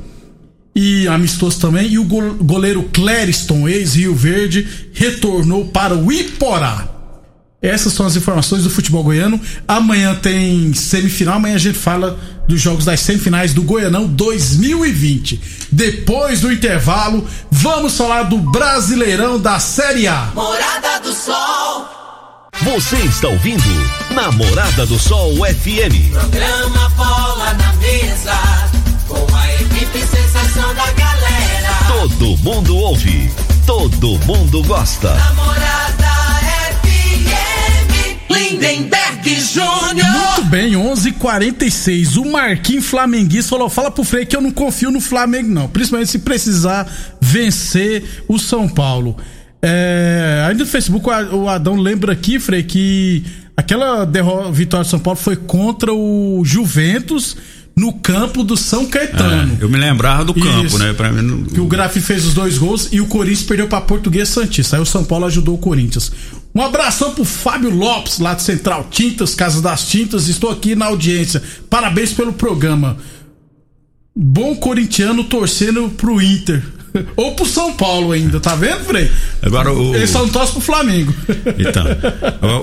e 0.75 1.07
amistoso 1.07 1.59
também. 1.59 1.91
E 1.91 1.99
o 1.99 2.03
goleiro 2.03 2.89
Clériston, 2.91 3.67
ex-Rio 3.67 4.15
Verde, 4.15 4.67
retornou 4.93 5.65
para 5.65 5.95
o 5.95 6.11
Iporá. 6.11 6.96
Essas 7.61 7.93
são 7.93 8.05
as 8.05 8.15
informações 8.15 8.63
do 8.63 8.69
futebol 8.69 9.03
goiano. 9.03 9.39
Amanhã 9.67 10.13
tem 10.13 10.73
semifinal. 10.73 11.35
Amanhã 11.35 11.55
a 11.55 11.59
gente 11.59 11.77
fala 11.77 12.19
dos 12.47 12.61
jogos 12.61 12.85
das 12.85 12.99
semifinais 12.99 13.53
do 13.53 13.63
Goianão 13.63 14.05
2020. 14.05 15.67
Depois 15.71 16.41
do 16.41 16.51
intervalo, 16.51 17.27
vamos 17.49 17.97
falar 17.97 18.23
do 18.23 18.37
Brasileirão 18.37 19.39
da 19.39 19.59
Série 19.59 20.07
A. 20.07 20.31
Morada 20.35 20.99
do 20.99 21.11
Sol. 21.13 21.89
Você 22.61 22.95
está 22.97 23.27
ouvindo 23.27 23.63
Namorada 24.11 24.85
do 24.85 24.99
Sol 24.99 25.33
FM. 25.37 26.11
Programa 26.11 26.89
Bola 26.89 27.53
na 27.55 27.73
Mesa. 27.73 28.35
Com 29.07 29.35
a 29.35 29.53
equipe 29.55 29.99
sensação 29.99 30.75
da 30.75 30.91
galera. 30.91 31.73
Todo 31.87 32.37
mundo 32.37 32.77
ouve. 32.77 33.31
Todo 33.65 34.19
mundo 34.25 34.63
gosta. 34.63 35.13
Namorada 35.13 35.86
Lindenberg 38.37 39.35
Júnior. 39.41 40.07
Muito 40.09 40.45
bem, 40.45 40.75
11:46. 40.75 42.17
O 42.17 42.25
Marquinhos 42.25 42.85
Flamenguista 42.85 43.49
falou: 43.49 43.69
fala 43.69 43.89
pro 43.89 44.03
Frei 44.03 44.25
que 44.25 44.35
eu 44.35 44.41
não 44.41 44.51
confio 44.51 44.91
no 44.91 45.01
Flamengo, 45.01 45.49
não. 45.49 45.67
Principalmente 45.67 46.11
se 46.11 46.19
precisar 46.19 46.87
vencer 47.19 48.23
o 48.27 48.37
São 48.37 48.69
Paulo. 48.69 49.17
É, 49.61 50.45
ainda 50.47 50.63
no 50.63 50.69
Facebook, 50.69 51.07
o 51.33 51.49
Adão 51.49 51.75
lembra 51.75 52.13
aqui, 52.13 52.39
Frei, 52.39 52.61
que 52.61 53.23
aquela 53.55 54.05
vitória 54.51 54.83
do 54.83 54.89
São 54.89 54.99
Paulo 54.99 55.19
foi 55.19 55.35
contra 55.35 55.91
o 55.91 56.43
Juventus 56.45 57.35
no 57.77 57.93
campo 57.93 58.43
do 58.43 58.57
São 58.57 58.87
Caetano. 58.87 59.55
É, 59.61 59.63
eu 59.63 59.69
me 59.69 59.77
lembrava 59.77 60.25
do 60.25 60.33
campo, 60.33 60.65
Isso. 60.65 60.79
né? 60.79 60.93
Pra 60.93 61.11
mim, 61.11 61.43
Que 61.43 61.59
o 61.61 61.67
Grafi 61.67 62.01
fez 62.01 62.25
os 62.25 62.33
dois 62.33 62.57
gols 62.57 62.89
e 62.91 62.99
o 62.99 63.05
Corinthians 63.05 63.43
perdeu 63.43 63.67
para 63.67 63.81
Português 63.81 64.29
Santista. 64.29 64.75
Aí 64.77 64.81
o 64.81 64.85
São 64.85 65.05
Paulo 65.05 65.25
ajudou 65.25 65.53
o 65.53 65.59
Corinthians. 65.59 66.11
Um 66.55 66.61
abração 66.63 67.13
pro 67.13 67.23
Fábio 67.23 67.69
Lopes, 67.69 68.17
lá 68.17 68.33
de 68.33 68.41
Central 68.41 68.87
Tintas, 68.89 69.35
Casa 69.35 69.61
das 69.61 69.87
Tintas. 69.87 70.27
Estou 70.27 70.49
aqui 70.49 70.75
na 70.75 70.87
audiência. 70.87 71.43
Parabéns 71.69 72.11
pelo 72.11 72.33
programa. 72.33 72.97
Bom 74.15 74.55
corintiano 74.55 75.23
torcendo 75.25 75.87
pro 75.89 76.19
Inter. 76.19 76.63
Ou 77.15 77.35
pro 77.35 77.45
São 77.45 77.73
Paulo 77.73 78.11
ainda, 78.11 78.39
tá 78.39 78.55
vendo, 78.55 78.83
Frei? 78.85 79.09
Agora 79.41 79.71
o. 79.71 79.95
Eles 79.95 80.09
só 80.09 80.19
não 80.19 80.29
torcem 80.29 80.53
pro 80.53 80.61
Flamengo. 80.61 81.13
Então. 81.57 81.85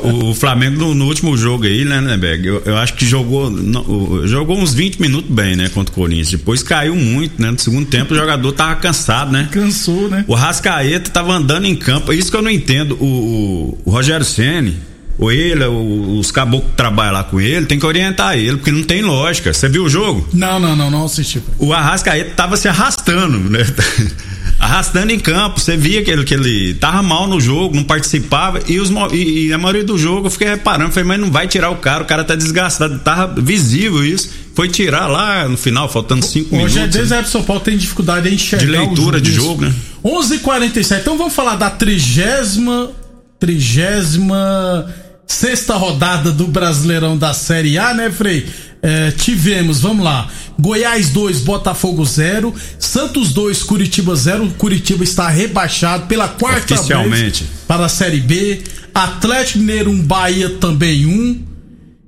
O, 0.05 0.31
o 0.31 0.35
Flamengo 0.35 0.79
no, 0.79 0.95
no, 0.95 1.07
último 1.07 1.37
jogo 1.37 1.65
aí, 1.65 1.85
né, 1.85 2.01
né, 2.01 2.17
Beg? 2.17 2.47
Eu, 2.47 2.63
eu, 2.65 2.77
acho 2.77 2.95
que 2.95 3.05
jogou. 3.05 3.51
No, 3.51 4.27
jogou 4.27 4.57
uns 4.57 4.73
20 4.73 5.01
minutos 5.01 5.31
bem, 5.31 5.57
né, 5.57 5.69
contra 5.69 5.93
o 5.93 5.95
Corinthians. 5.95 6.31
Depois 6.31 6.63
caiu 6.63 6.95
muito, 6.95 7.41
né? 7.41 7.51
No 7.51 7.59
segundo 7.59 7.87
tempo 7.87 8.15
o 8.15 8.17
jogador 8.17 8.53
tava 8.53 8.77
cansado, 8.77 9.33
né? 9.33 9.49
Cansou, 9.51 10.09
né? 10.09 10.25
O 10.29 10.35
Rascaeta 10.35 11.11
tava 11.11 11.33
andando 11.33 11.67
em 11.67 11.75
campo. 11.75 12.13
É 12.13 12.17
isso 12.17 12.31
que 12.31 12.37
eu 12.37 12.43
não 12.43 12.51
entendo. 12.51 12.97
O, 13.01 13.05
o, 13.05 13.79
o 13.85 13.91
Rogério 13.91 14.25
Ceni 14.25 14.77
ou 15.19 15.31
ele, 15.31 15.65
os 15.65 16.31
caboclos 16.33 16.71
que 16.71 16.77
trabalham 16.77 17.13
lá 17.13 17.25
com 17.25 17.41
ele, 17.41 17.67
tem 17.67 17.79
que 17.79 17.87
orientar 17.87 18.37
ele, 18.37 18.57
porque 18.57 18.73
não 18.73 18.83
tem 18.83 19.03
lógica. 19.03 19.53
Você 19.53 19.69
viu 19.69 19.85
o 19.85 19.89
jogo? 19.89 20.29
Não, 20.33 20.59
não, 20.59 20.75
não, 20.75 20.91
não 20.91 21.05
assisti. 21.05 21.41
O 21.59 21.73
Arrascaeta 21.73 22.33
tava 22.35 22.57
se 22.57 22.67
arrastando, 22.67 23.39
né? 23.39 23.65
arrastando 24.59 25.13
em 25.13 25.19
campo. 25.19 25.61
Você 25.61 25.77
via 25.77 26.03
que 26.03 26.11
ele, 26.11 26.25
que 26.25 26.35
ele 26.35 26.75
tava 26.75 27.01
mal 27.03 27.29
no 27.29 27.41
jogo, 27.41 27.77
não 27.77 27.85
participava. 27.85 28.61
E, 28.67 28.81
os, 28.81 28.91
e, 29.13 29.47
e 29.47 29.53
a 29.53 29.59
maioria 29.59 29.85
do 29.85 29.97
jogo 29.97 30.27
eu 30.27 30.31
fiquei 30.31 30.49
reparando, 30.49 30.91
falei, 30.91 31.07
mas 31.07 31.21
não 31.21 31.31
vai 31.31 31.47
tirar 31.47 31.71
o 31.71 31.77
cara, 31.77 32.03
o 32.03 32.07
cara 32.07 32.25
tá 32.25 32.35
desgastado. 32.35 32.99
Tava 32.99 33.41
visível 33.41 34.05
isso. 34.05 34.31
Foi 34.53 34.69
tirar 34.69 35.07
lá 35.07 35.49
no 35.49 35.57
final, 35.57 35.89
faltando 35.89 36.25
cinco 36.25 36.57
Hoje 36.57 36.75
minutos. 36.75 36.97
Hoje 36.97 37.13
é 37.13 37.17
desde 37.17 37.31
São 37.31 37.43
Paulo 37.43 37.61
tem 37.61 37.77
dificuldade 37.77 38.29
em 38.29 38.35
enxergar. 38.35 38.65
De 38.65 38.71
leitura 38.71 39.21
de 39.21 39.33
jogo, 39.33 39.63
né? 39.63 39.73
11:47. 40.05 41.01
Então 41.01 41.17
vamos 41.17 41.35
falar 41.35 41.55
da 41.55 41.71
trigésima. 41.71 42.91
Trigésima 43.39 44.87
sexta 45.27 45.75
rodada 45.75 46.31
do 46.31 46.47
Brasileirão 46.47 47.17
da 47.17 47.33
Série 47.35 47.79
A, 47.79 47.95
né, 47.95 48.11
Frei? 48.11 48.47
É, 48.83 49.11
tivemos, 49.13 49.81
vamos 49.81 50.05
lá, 50.05 50.29
Goiás 50.59 51.09
2, 51.09 51.41
Botafogo 51.41 52.05
0, 52.05 52.55
Santos 52.79 53.33
2, 53.33 53.63
Curitiba 53.63 54.15
0. 54.15 54.55
Curitiba 54.59 55.03
está 55.03 55.29
rebaixado 55.29 56.07
pela 56.07 56.29
quarta 56.29 56.77
vez 57.09 57.45
para 57.67 57.87
a 57.87 57.89
Série 57.89 58.21
B. 58.21 58.63
Atlético 58.95 59.59
Mineiro 59.59 59.91
1, 59.91 60.03
Bahia 60.03 60.51
também 60.51 61.07
1. 61.07 61.54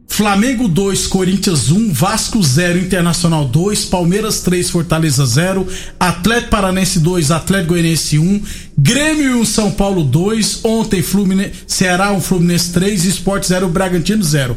Flamengo 0.08 0.66
2, 0.66 1.08
Corinthians 1.08 1.70
1, 1.70 1.92
Vasco 1.92 2.42
0, 2.42 2.78
Internacional 2.78 3.44
2, 3.44 3.84
Palmeiras 3.86 4.40
3, 4.40 4.70
Fortaleza 4.70 5.26
0, 5.26 5.66
Atlético 6.00 6.50
Paranense 6.50 7.00
2, 7.00 7.30
Atlético 7.30 7.74
Goianiense 7.74 8.18
1, 8.18 8.42
Grêmio 8.78 9.40
1, 9.40 9.44
São 9.44 9.70
Paulo 9.70 10.02
2, 10.02 10.60
ontem 10.64 11.02
Fluminense, 11.02 11.52
Ceará 11.66 12.12
1, 12.12 12.20
Fluminense 12.20 12.72
3, 12.72 13.04
Esporte 13.04 13.48
0, 13.48 13.68
Bragantino 13.68 14.22
0. 14.22 14.56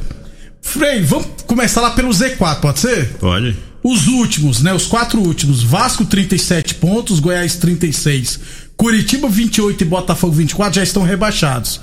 Frei, 0.62 1.02
vamos 1.02 1.28
começar 1.46 1.82
lá 1.82 1.92
pelo 1.92 2.10
Z4, 2.10 2.60
pode 2.62 2.80
ser? 2.80 3.18
Pode. 3.20 3.58
Os 3.84 4.08
últimos, 4.08 4.62
né? 4.62 4.74
Os 4.74 4.86
quatro 4.86 5.20
últimos. 5.22 5.64
Vasco 5.64 6.06
37 6.06 6.76
pontos, 6.76 7.20
Goiás 7.20 7.56
36, 7.56 8.40
Curitiba 8.78 9.28
28 9.28 9.82
e 9.82 9.86
Botafogo 9.86 10.34
24 10.34 10.76
já 10.76 10.84
estão 10.84 11.04
rebaixados. 11.04 11.82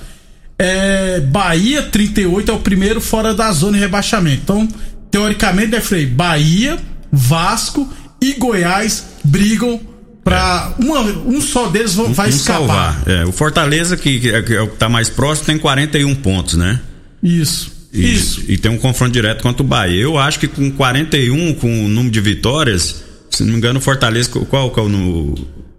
É, 0.59 1.21
Bahia 1.21 1.83
38 1.83 2.51
é 2.51 2.55
o 2.55 2.59
primeiro 2.59 3.01
fora 3.01 3.35
da 3.35 3.51
zona 3.53 3.75
de 3.75 3.81
rebaixamento. 3.81 4.43
Então, 4.43 4.69
teoricamente, 5.11 5.69
né, 5.69 5.81
Frei? 5.81 6.07
Bahia, 6.07 6.79
Vasco 7.13 7.93
e 8.21 8.35
Goiás 8.35 9.07
brigam 9.23 9.81
para 10.25 10.75
é. 10.79 10.83
um 10.83 11.41
só 11.41 11.69
deles 11.69 11.95
vai 11.95 12.27
um, 12.27 12.31
escapar. 12.31 13.03
É, 13.07 13.25
o 13.25 13.31
Fortaleza, 13.33 13.97
que, 13.97 14.19
que, 14.19 14.31
é, 14.31 14.43
que 14.43 14.55
é 14.55 14.61
o 14.61 14.69
que 14.69 14.77
tá 14.77 14.89
mais 14.89 15.09
próximo, 15.09 15.47
tem 15.47 15.59
41 15.59 16.15
pontos, 16.17 16.55
né? 16.55 16.81
Isso. 17.23 17.77
E, 17.93 18.13
Isso. 18.13 18.43
E 18.49 18.59
tem 18.59 18.71
um 18.71 18.77
confronto 18.79 19.13
direto 19.13 19.43
contra 19.43 19.63
o 19.63 19.67
Bahia. 19.67 20.03
Eu 20.03 20.19
acho 20.19 20.41
que 20.41 20.49
com 20.49 20.71
41, 20.71 21.55
com 21.55 21.87
o 21.87 21.89
número 21.89 22.11
de 22.11 22.21
vitórias, 22.21 23.05
se 23.31 23.45
não 23.45 23.53
me 23.53 23.59
engano, 23.59 23.79
o 23.79 23.83
Fortaleza, 23.83 24.29
qual, 24.29 24.71
qual 24.71 24.89
no. 24.89 25.35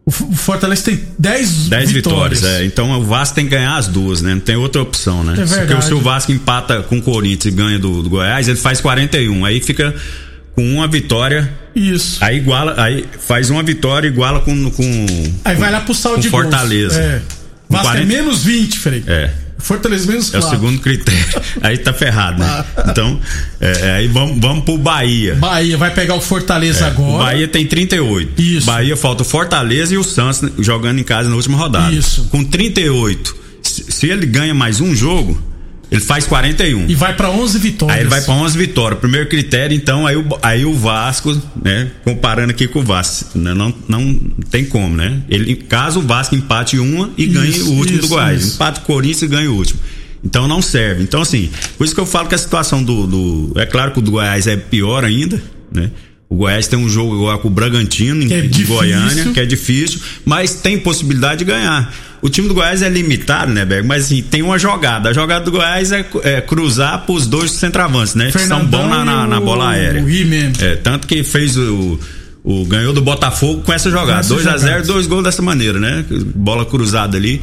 O 0.07 0.11
Fortaleza 0.11 0.83
tem 0.83 1.01
10 1.19 1.67
10 1.67 1.91
vitórias. 1.91 2.41
é. 2.41 2.63
Então 2.63 2.89
o 2.97 3.03
Vasco 3.03 3.35
tem 3.35 3.43
que 3.43 3.51
ganhar 3.51 3.75
as 3.75 3.89
duas, 3.89 4.21
né? 4.21 4.35
Não 4.35 4.39
tem 4.39 4.55
outra 4.55 4.81
opção, 4.81 5.21
né? 5.21 5.33
É 5.33 5.43
verdade. 5.43 5.67
Porque 5.67 5.81
se 5.81 5.93
o 5.93 5.99
Vasco 5.99 6.31
empata 6.31 6.81
com 6.81 6.97
o 6.97 7.01
Corinthians 7.01 7.53
e 7.53 7.57
ganha 7.57 7.77
do, 7.77 8.01
do 8.01 8.09
Goiás, 8.09 8.47
ele 8.47 8.55
faz 8.55 8.79
41. 8.79 9.43
Aí 9.43 9.59
fica 9.59 9.93
com 10.55 10.63
uma 10.75 10.87
vitória. 10.87 11.51
Isso. 11.75 12.23
Aí 12.23 12.37
iguala, 12.37 12.75
aí 12.77 13.03
faz 13.19 13.49
uma 13.49 13.61
vitória 13.61 14.07
iguala 14.07 14.39
com. 14.39 14.71
com 14.71 15.05
aí 15.43 15.57
vai 15.57 15.69
lá 15.69 15.81
pro 15.81 15.93
saldo 15.93 16.21
de 16.21 16.29
Fortaleza. 16.29 16.97
É. 16.97 17.21
Vasco 17.69 17.87
40... 17.87 18.01
é 18.01 18.05
menos 18.17 18.43
20, 18.45 18.79
Frei. 18.79 19.03
É. 19.05 19.29
Fortaleza 19.57 20.07
menos 20.07 20.33
É 20.33 20.37
o 20.37 20.41
segundo 20.41 20.79
critério. 20.79 21.41
aí 21.61 21.77
tá 21.77 21.93
ferrado, 21.93 22.39
né? 22.39 22.65
Então, 22.89 23.19
é, 23.59 23.71
é, 23.81 23.91
aí 23.93 24.07
vamos, 24.07 24.39
vamos 24.39 24.63
pro 24.63 24.77
Bahia. 24.77 25.35
Bahia 25.35 25.77
vai 25.77 25.93
pegar 25.93 26.15
o 26.15 26.21
Fortaleza 26.21 26.85
é, 26.85 26.87
agora. 26.87 27.15
O 27.15 27.17
Bahia 27.17 27.47
tem 27.47 27.65
38. 27.65 28.41
Isso. 28.41 28.65
Bahia 28.65 28.95
falta 28.95 29.23
o 29.23 29.25
Fortaleza 29.25 29.93
e 29.93 29.97
o 29.97 30.03
Santos 30.03 30.51
jogando 30.59 30.99
em 30.99 31.03
casa 31.03 31.29
na 31.29 31.35
última 31.35 31.57
rodada. 31.57 31.93
Isso. 31.93 32.25
Com 32.29 32.43
38. 32.43 33.35
Se 33.61 34.07
ele 34.07 34.25
ganha 34.25 34.53
mais 34.53 34.79
um 34.79 34.95
jogo, 34.95 35.41
ele 35.89 36.01
faz 36.01 36.25
41. 36.25 36.89
E 36.89 36.95
vai 36.95 37.15
para 37.15 37.29
11 37.29 37.59
vitórias. 37.59 37.97
Aí 37.97 38.03
ele 38.03 38.09
vai 38.09 38.21
para 38.21 38.33
11 38.33 38.57
vitórias. 38.57 38.99
Primeiro 38.99 39.27
critério, 39.29 39.75
então, 39.75 40.05
aí 40.05 40.17
o, 40.17 40.25
aí 40.41 40.65
o 40.65 40.73
Vasco, 40.73 41.39
né? 41.63 41.89
Comparando 42.03 42.51
aqui 42.51 42.67
com 42.67 42.79
o 42.79 42.83
Vasco, 42.83 43.37
né, 43.37 43.53
não, 43.53 43.73
não 43.87 44.19
tem 44.49 44.65
como, 44.65 44.95
né? 44.95 45.21
Ele, 45.29 45.55
caso 45.55 45.99
o 45.99 46.03
Vasco 46.03 46.35
empate 46.35 46.77
uma 46.77 47.09
e 47.17 47.23
isso, 47.23 47.33
ganhe 47.33 47.61
o 47.61 47.69
último 47.71 47.99
isso, 47.99 48.07
do 48.07 48.09
Goiás. 48.09 48.41
Isso. 48.41 48.55
Empate 48.55 48.79
o 48.79 48.83
Corinthians 48.83 49.21
e 49.21 49.27
ganhe 49.27 49.47
o 49.47 49.53
último. 49.53 49.79
Então 50.23 50.47
não 50.47 50.61
serve. 50.61 51.03
Então, 51.03 51.21
assim, 51.21 51.49
por 51.77 51.85
isso 51.85 51.95
que 51.95 52.01
eu 52.01 52.05
falo 52.05 52.27
que 52.27 52.35
a 52.35 52.37
situação 52.37 52.83
do. 52.83 53.07
do 53.07 53.53
é 53.55 53.65
claro 53.65 53.91
que 53.91 53.99
o 53.99 54.01
do 54.01 54.11
Goiás 54.11 54.45
é 54.45 54.57
pior 54.57 55.05
ainda, 55.05 55.41
né? 55.71 55.91
O 56.29 56.35
Goiás 56.35 56.67
tem 56.67 56.77
um 56.77 56.89
jogo 56.89 57.15
agora 57.15 57.37
com 57.37 57.47
o 57.47 57.51
Bragantino, 57.51 58.21
em, 58.21 58.33
é 58.33 58.45
em 58.45 58.65
Goiânia, 58.65 59.31
que 59.31 59.39
é 59.39 59.45
difícil, 59.45 60.01
mas 60.25 60.55
tem 60.55 60.77
possibilidade 60.77 61.39
de 61.39 61.45
ganhar. 61.45 61.93
O 62.21 62.29
time 62.29 62.47
do 62.47 62.53
Goiás 62.53 62.81
é 62.81 62.89
limitado, 62.89 63.51
né, 63.51 63.63
Berg? 63.63 63.87
Mas 63.87 64.05
assim, 64.05 64.21
tem 64.21 64.41
uma 64.41 64.57
jogada. 64.57 65.09
A 65.09 65.13
jogada 65.13 65.45
do 65.45 65.51
Goiás 65.51 65.91
é, 65.91 66.05
é 66.23 66.41
cruzar 66.41 67.05
pros 67.05 67.27
dois 67.27 67.51
centravantes, 67.51 68.15
né? 68.15 68.31
Fernandão 68.31 68.59
que 68.59 68.71
são 68.71 68.81
bons 68.81 68.89
na, 68.89 69.05
na, 69.05 69.27
na, 69.27 69.39
bola 69.39 69.69
aérea. 69.69 70.03
O 70.03 70.63
é, 70.63 70.75
tanto 70.75 71.07
que 71.07 71.23
fez 71.23 71.55
o, 71.57 71.99
o. 72.43 72.65
ganhou 72.65 72.93
do 72.93 73.01
Botafogo 73.01 73.61
com 73.61 73.71
essa 73.71 73.91
jogada. 73.91 74.27
2 74.27 74.47
a 74.47 74.57
0 74.57 74.87
dois 74.87 75.05
gols 75.05 75.23
dessa 75.23 75.41
maneira, 75.41 75.79
né? 75.79 76.03
Bola 76.09 76.65
cruzada 76.65 77.17
ali 77.17 77.41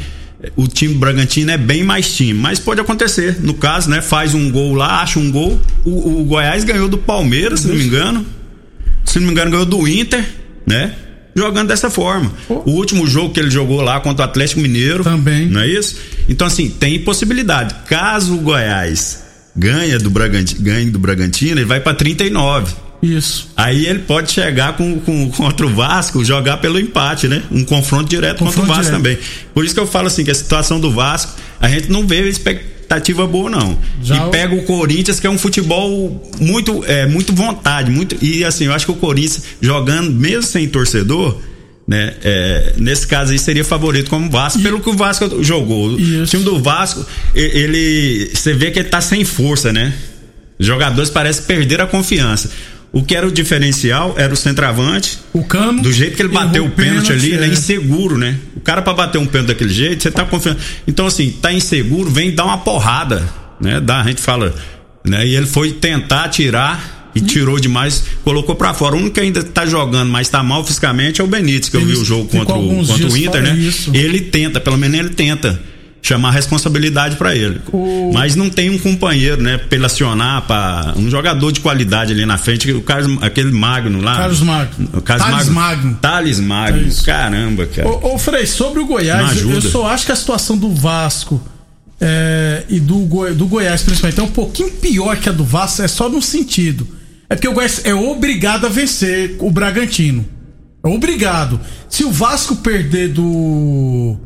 o 0.56 0.66
time 0.66 0.94
Bragantino 0.94 1.50
é 1.50 1.56
bem 1.56 1.82
mais 1.82 2.14
time, 2.14 2.34
mas 2.34 2.58
pode 2.58 2.80
acontecer. 2.80 3.38
No 3.40 3.54
caso, 3.54 3.88
né? 3.88 4.00
Faz 4.00 4.34
um 4.34 4.50
gol 4.50 4.74
lá, 4.74 5.00
acha 5.00 5.18
um 5.18 5.30
gol. 5.30 5.60
O, 5.84 6.20
o 6.20 6.24
Goiás 6.24 6.64
ganhou 6.64 6.88
do 6.88 6.98
Palmeiras, 6.98 7.60
se 7.60 7.68
não 7.68 7.74
me 7.74 7.84
engano. 7.84 8.26
Se 9.04 9.18
não 9.18 9.26
me 9.26 9.32
engano, 9.32 9.50
ganhou 9.50 9.66
do 9.66 9.86
Inter, 9.88 10.24
né? 10.66 10.94
Jogando 11.34 11.68
dessa 11.68 11.90
forma. 11.90 12.32
Oh. 12.48 12.62
O 12.66 12.70
último 12.70 13.06
jogo 13.06 13.32
que 13.32 13.40
ele 13.40 13.50
jogou 13.50 13.80
lá 13.80 14.00
contra 14.00 14.24
o 14.24 14.28
Atlético 14.28 14.60
Mineiro. 14.60 15.02
Também. 15.02 15.48
Não 15.48 15.60
é 15.60 15.68
isso? 15.68 15.96
Então, 16.28 16.46
assim, 16.46 16.68
tem 16.68 16.98
possibilidade. 17.00 17.74
Caso 17.86 18.34
o 18.34 18.38
Goiás 18.38 19.22
ganha 19.56 19.98
do 19.98 20.10
Bragantino, 20.10 20.62
ganhe 20.62 20.90
do 20.90 20.98
Bragantino, 20.98 21.60
ele 21.60 21.64
vai 21.64 21.80
para 21.80 21.94
39. 21.94 22.74
Isso. 23.02 23.50
Aí 23.56 23.86
ele 23.86 24.00
pode 24.00 24.32
chegar 24.32 24.76
com, 24.76 24.98
com, 25.00 25.30
contra 25.32 25.66
o 25.66 25.70
Vasco, 25.74 26.24
jogar 26.24 26.56
pelo 26.56 26.78
empate, 26.78 27.28
né? 27.28 27.42
Um 27.50 27.64
confronto 27.64 28.08
direto 28.08 28.38
confronto 28.38 28.60
contra 28.60 28.72
o 28.72 28.76
Vasco 28.76 28.98
direto. 28.98 29.18
também. 29.18 29.18
Por 29.52 29.64
isso 29.64 29.74
que 29.74 29.80
eu 29.80 29.86
falo 29.86 30.06
assim, 30.06 30.24
que 30.24 30.30
a 30.30 30.34
situação 30.34 30.80
do 30.80 30.90
Vasco, 30.90 31.32
a 31.60 31.68
gente 31.68 31.90
não 31.90 32.06
vê 32.06 32.26
expectativa 32.28 32.73
boa, 33.26 33.50
não. 33.50 33.78
Já 34.02 34.26
e 34.26 34.30
pega 34.30 34.54
o 34.54 34.62
Corinthians, 34.64 35.20
que 35.20 35.26
é 35.26 35.30
um 35.30 35.38
futebol 35.38 36.30
muito, 36.40 36.84
é, 36.86 37.06
muito 37.06 37.34
vontade, 37.34 37.90
muito. 37.90 38.16
E 38.22 38.44
assim, 38.44 38.64
eu 38.64 38.72
acho 38.72 38.86
que 38.86 38.92
o 38.92 38.96
Corinthians, 38.96 39.42
jogando, 39.60 40.10
mesmo 40.10 40.42
sem 40.42 40.68
torcedor, 40.68 41.40
né? 41.86 42.14
É, 42.22 42.74
nesse 42.78 43.06
caso 43.06 43.32
aí 43.32 43.38
seria 43.38 43.64
favorito 43.64 44.08
como 44.08 44.26
o 44.26 44.30
Vasco, 44.30 44.58
e... 44.58 44.62
pelo 44.62 44.80
que 44.80 44.88
o 44.88 44.94
Vasco 44.94 45.42
jogou. 45.42 45.98
Isso. 45.98 46.22
O 46.22 46.26
time 46.26 46.44
do 46.44 46.62
Vasco, 46.62 47.04
ele. 47.34 48.30
Você 48.34 48.54
vê 48.54 48.70
que 48.70 48.78
ele 48.78 48.88
tá 48.88 49.00
sem 49.00 49.24
força, 49.24 49.72
né? 49.72 49.92
Os 50.58 50.66
jogadores 50.66 51.10
parecem 51.10 51.44
perder 51.44 51.80
a 51.80 51.86
confiança. 51.86 52.50
O 52.94 53.02
que 53.02 53.16
era 53.16 53.26
o 53.26 53.32
diferencial 53.32 54.14
era 54.16 54.32
o 54.32 54.36
centroavante. 54.36 55.18
O 55.32 55.42
cano. 55.42 55.82
Do 55.82 55.92
jeito 55.92 56.14
que 56.14 56.22
ele 56.22 56.28
bateu 56.28 56.64
o 56.64 56.70
pênalti, 56.70 57.08
pênalti 57.08 57.12
ali, 57.12 57.32
é. 57.32 57.34
ele 57.34 57.44
é 57.46 57.48
inseguro, 57.48 58.16
né? 58.16 58.38
O 58.56 58.60
cara 58.60 58.80
para 58.80 58.94
bater 58.94 59.18
um 59.18 59.26
pênalti 59.26 59.48
daquele 59.48 59.74
jeito, 59.74 60.04
você 60.04 60.12
tá 60.12 60.24
confiando. 60.24 60.60
Então, 60.86 61.04
assim, 61.04 61.32
tá 61.42 61.52
inseguro, 61.52 62.08
vem 62.08 62.32
dar 62.32 62.44
uma 62.44 62.58
porrada, 62.58 63.28
né? 63.60 63.80
Dá, 63.80 64.00
a 64.00 64.04
gente 64.04 64.22
fala, 64.22 64.54
né? 65.04 65.26
E 65.26 65.34
ele 65.34 65.46
foi 65.46 65.72
tentar 65.72 66.28
tirar 66.28 67.10
e 67.16 67.20
tirou 67.20 67.58
demais, 67.58 68.04
colocou 68.22 68.54
para 68.54 68.72
fora. 68.72 68.94
O 68.94 68.98
único 68.98 69.14
que 69.14 69.20
ainda 69.20 69.42
tá 69.42 69.66
jogando, 69.66 70.10
mas 70.10 70.28
tá 70.28 70.40
mal 70.44 70.64
fisicamente 70.64 71.20
é 71.20 71.24
o 71.24 71.26
Benítez, 71.26 71.68
que 71.68 71.76
eu 71.76 71.84
vi 71.84 71.94
o 71.94 72.04
jogo 72.04 72.28
contra, 72.28 72.54
o, 72.54 72.86
contra 72.86 73.08
o 73.08 73.16
Inter, 73.16 73.42
né? 73.42 73.56
Isso. 73.56 73.90
Ele 73.92 74.20
tenta, 74.20 74.60
pelo 74.60 74.78
menos 74.78 74.96
ele 74.96 75.10
tenta 75.10 75.60
chamar 76.04 76.32
responsabilidade 76.32 77.16
para 77.16 77.34
ele. 77.34 77.62
O... 77.72 78.10
Mas 78.12 78.36
não 78.36 78.50
tem 78.50 78.68
um 78.68 78.78
companheiro, 78.78 79.42
né, 79.42 79.56
para 79.56 79.86
acionar 79.86 80.42
para 80.42 80.92
um 80.96 81.08
jogador 81.08 81.50
de 81.50 81.60
qualidade 81.60 82.12
ali 82.12 82.26
na 82.26 82.36
frente, 82.36 82.70
o 82.72 82.82
Carlos, 82.82 83.22
aquele 83.22 83.50
Magno 83.50 84.02
lá. 84.02 84.16
Carlos 84.16 84.42
Magno. 84.42 84.90
O 84.92 85.00
Carlos 85.00 85.26
Thales 85.26 85.48
Magno. 85.48 85.54
Magno. 85.54 85.98
Thales 86.02 86.40
Magno. 86.40 86.88
É 86.88 87.04
Caramba, 87.04 87.66
cara. 87.66 87.88
Ô, 87.88 88.14
ô 88.14 88.18
Frei, 88.18 88.44
sobre 88.44 88.80
o 88.80 88.86
Goiás, 88.86 89.40
eu, 89.40 89.50
eu 89.50 89.62
só 89.62 89.88
acho 89.88 90.04
que 90.04 90.12
a 90.12 90.16
situação 90.16 90.58
do 90.58 90.74
Vasco 90.74 91.42
é, 91.98 92.64
e 92.68 92.78
do, 92.78 92.98
Goi 92.98 93.32
do 93.32 93.46
Goiás, 93.46 93.82
principalmente, 93.82 94.20
é 94.20 94.22
um 94.22 94.28
pouquinho 94.28 94.72
pior 94.72 95.16
que 95.16 95.30
a 95.30 95.32
do 95.32 95.44
Vasco, 95.44 95.80
é 95.80 95.88
só 95.88 96.10
no 96.10 96.20
sentido. 96.20 96.86
É 97.30 97.34
porque 97.34 97.48
o 97.48 97.54
Goiás 97.54 97.80
é 97.82 97.94
obrigado 97.94 98.66
a 98.66 98.68
vencer 98.68 99.36
o 99.40 99.50
Bragantino. 99.50 100.26
É 100.84 100.88
obrigado. 100.88 101.58
Se 101.88 102.04
o 102.04 102.12
Vasco 102.12 102.56
perder 102.56 103.08
do 103.08 104.18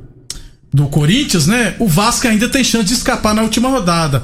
do 0.78 0.88
Corinthians, 0.88 1.46
né? 1.46 1.74
O 1.78 1.88
Vasco 1.88 2.26
ainda 2.26 2.48
tem 2.48 2.62
chance 2.62 2.86
de 2.86 2.94
escapar 2.94 3.34
na 3.34 3.42
última 3.42 3.68
rodada. 3.68 4.22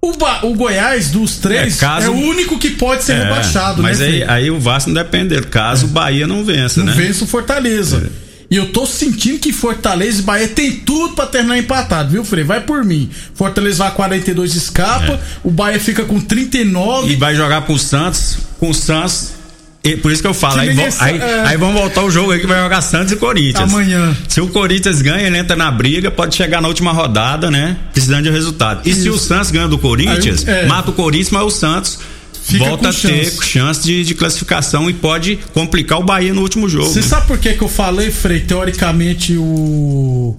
O, 0.00 0.16
ba 0.16 0.40
o 0.44 0.54
Goiás, 0.54 1.10
dos 1.10 1.36
três, 1.36 1.76
é, 1.76 1.80
caso... 1.80 2.06
é, 2.06 2.10
o 2.10 2.14
único 2.14 2.58
que 2.58 2.70
pode 2.70 3.04
ser 3.04 3.12
é, 3.14 3.24
rebaixado, 3.24 3.82
mas 3.82 3.98
né? 3.98 4.06
Mas 4.06 4.14
aí, 4.14 4.24
aí, 4.44 4.50
o 4.50 4.58
Vasco 4.58 4.90
não 4.90 5.02
depende 5.02 5.30
dele, 5.30 5.46
caso 5.46 5.86
o 5.86 5.88
Bahia 5.88 6.26
não 6.26 6.44
vença, 6.44 6.80
não 6.80 6.86
né? 6.86 6.92
Não 6.92 6.98
vença 6.98 7.24
o 7.24 7.26
Fortaleza. 7.26 8.10
É. 8.24 8.28
E 8.50 8.56
eu 8.56 8.72
tô 8.72 8.86
sentindo 8.86 9.38
que 9.40 9.52
Fortaleza 9.52 10.20
e 10.20 10.22
Bahia 10.22 10.48
tem 10.48 10.72
tudo 10.72 11.14
para 11.14 11.26
terminar 11.26 11.58
empatado, 11.58 12.12
viu, 12.12 12.24
Frei? 12.24 12.44
Vai 12.44 12.62
por 12.62 12.82
mim. 12.82 13.10
Fortaleza 13.34 13.78
vai 13.78 13.88
a 13.88 13.90
42 13.90 14.54
escapa, 14.54 15.14
é. 15.14 15.20
o 15.44 15.50
Bahia 15.50 15.78
fica 15.78 16.04
com 16.04 16.18
39. 16.18 17.12
E 17.12 17.16
vai 17.16 17.34
jogar 17.34 17.62
pro 17.62 17.78
Santos, 17.78 18.38
com 18.58 18.70
o 18.70 18.74
Santos 18.74 19.37
e 19.82 19.96
por 19.96 20.10
isso 20.10 20.20
que 20.20 20.28
eu 20.28 20.34
falo, 20.34 20.60
aí, 20.60 20.70
aí, 20.70 21.18
é... 21.18 21.42
aí, 21.46 21.56
vamos 21.56 21.80
voltar 21.80 22.02
o 22.02 22.10
jogo 22.10 22.32
aí 22.32 22.40
que 22.40 22.46
vai 22.46 22.60
jogar 22.60 22.80
Santos 22.80 23.12
e 23.12 23.16
Corinthians. 23.16 23.72
Amanhã. 23.72 24.16
Se 24.28 24.40
o 24.40 24.48
Corinthians 24.48 25.00
ganha, 25.00 25.26
ele 25.26 25.38
entra 25.38 25.56
na 25.56 25.70
briga, 25.70 26.10
pode 26.10 26.34
chegar 26.34 26.60
na 26.60 26.68
última 26.68 26.92
rodada, 26.92 27.50
né? 27.50 27.76
Precisando 27.92 28.24
de 28.24 28.30
resultado. 28.30 28.82
E 28.84 28.90
isso. 28.90 29.02
se 29.02 29.08
o 29.08 29.16
Santos 29.16 29.50
ganha 29.50 29.68
do 29.68 29.78
Corinthians, 29.78 30.46
aí, 30.46 30.64
é... 30.64 30.66
mata 30.66 30.90
o 30.90 30.92
Corinthians, 30.92 31.30
mas 31.30 31.42
o 31.44 31.50
Santos 31.50 31.98
Fica 32.42 32.64
volta 32.64 32.88
a 32.88 32.92
ter 32.92 33.24
chance, 33.24 33.46
chance 33.46 33.82
de, 33.82 34.04
de, 34.04 34.14
classificação 34.14 34.88
e 34.88 34.94
pode 34.94 35.38
complicar 35.52 35.98
o 35.98 36.02
Bahia 36.02 36.32
no 36.32 36.40
último 36.40 36.66
jogo. 36.66 36.86
Você 36.86 37.00
né? 37.00 37.06
sabe 37.06 37.26
por 37.26 37.38
que, 37.38 37.52
que 37.52 37.62
eu 37.62 37.68
falei, 37.68 38.10
Frei? 38.10 38.40
Teoricamente, 38.40 39.36
o. 39.36 40.36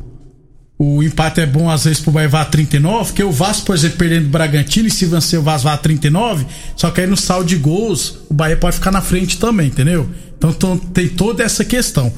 o 0.82 1.04
empate 1.04 1.42
é 1.42 1.46
bom 1.46 1.70
às 1.70 1.84
vezes 1.84 2.00
pro 2.00 2.10
Bahia 2.10 2.30
vá 2.30 2.46
39, 2.46 3.08
porque 3.08 3.24
o 3.24 3.32
Vasco, 3.32 3.66
por 3.66 3.76
exemplo, 3.76 3.98
perdendo 3.98 4.28
o 4.28 4.30
Bragantino 4.30 4.88
e 4.88 4.92
se 4.92 5.06
vencer 5.06 5.38
o 5.38 5.44
Vasco 5.44 5.68
vá 5.68 5.76
39, 5.76 6.46
só 6.74 6.90
que 6.90 7.02
aí 7.02 7.08
no 7.08 7.18
saldo 7.18 7.50
de 7.50 7.58
gols 7.58 8.20
o 8.30 8.34
Bahia 8.34 8.56
pode 8.56 8.78
ficar 8.78 8.90
na 8.90 9.02
frente 9.02 9.38
também, 9.38 9.68
entendeu? 9.68 10.10
Então, 10.38 10.52
então 10.52 10.78
tem 10.78 11.10
toda 11.10 11.44
essa 11.44 11.66
questão. 11.66 12.14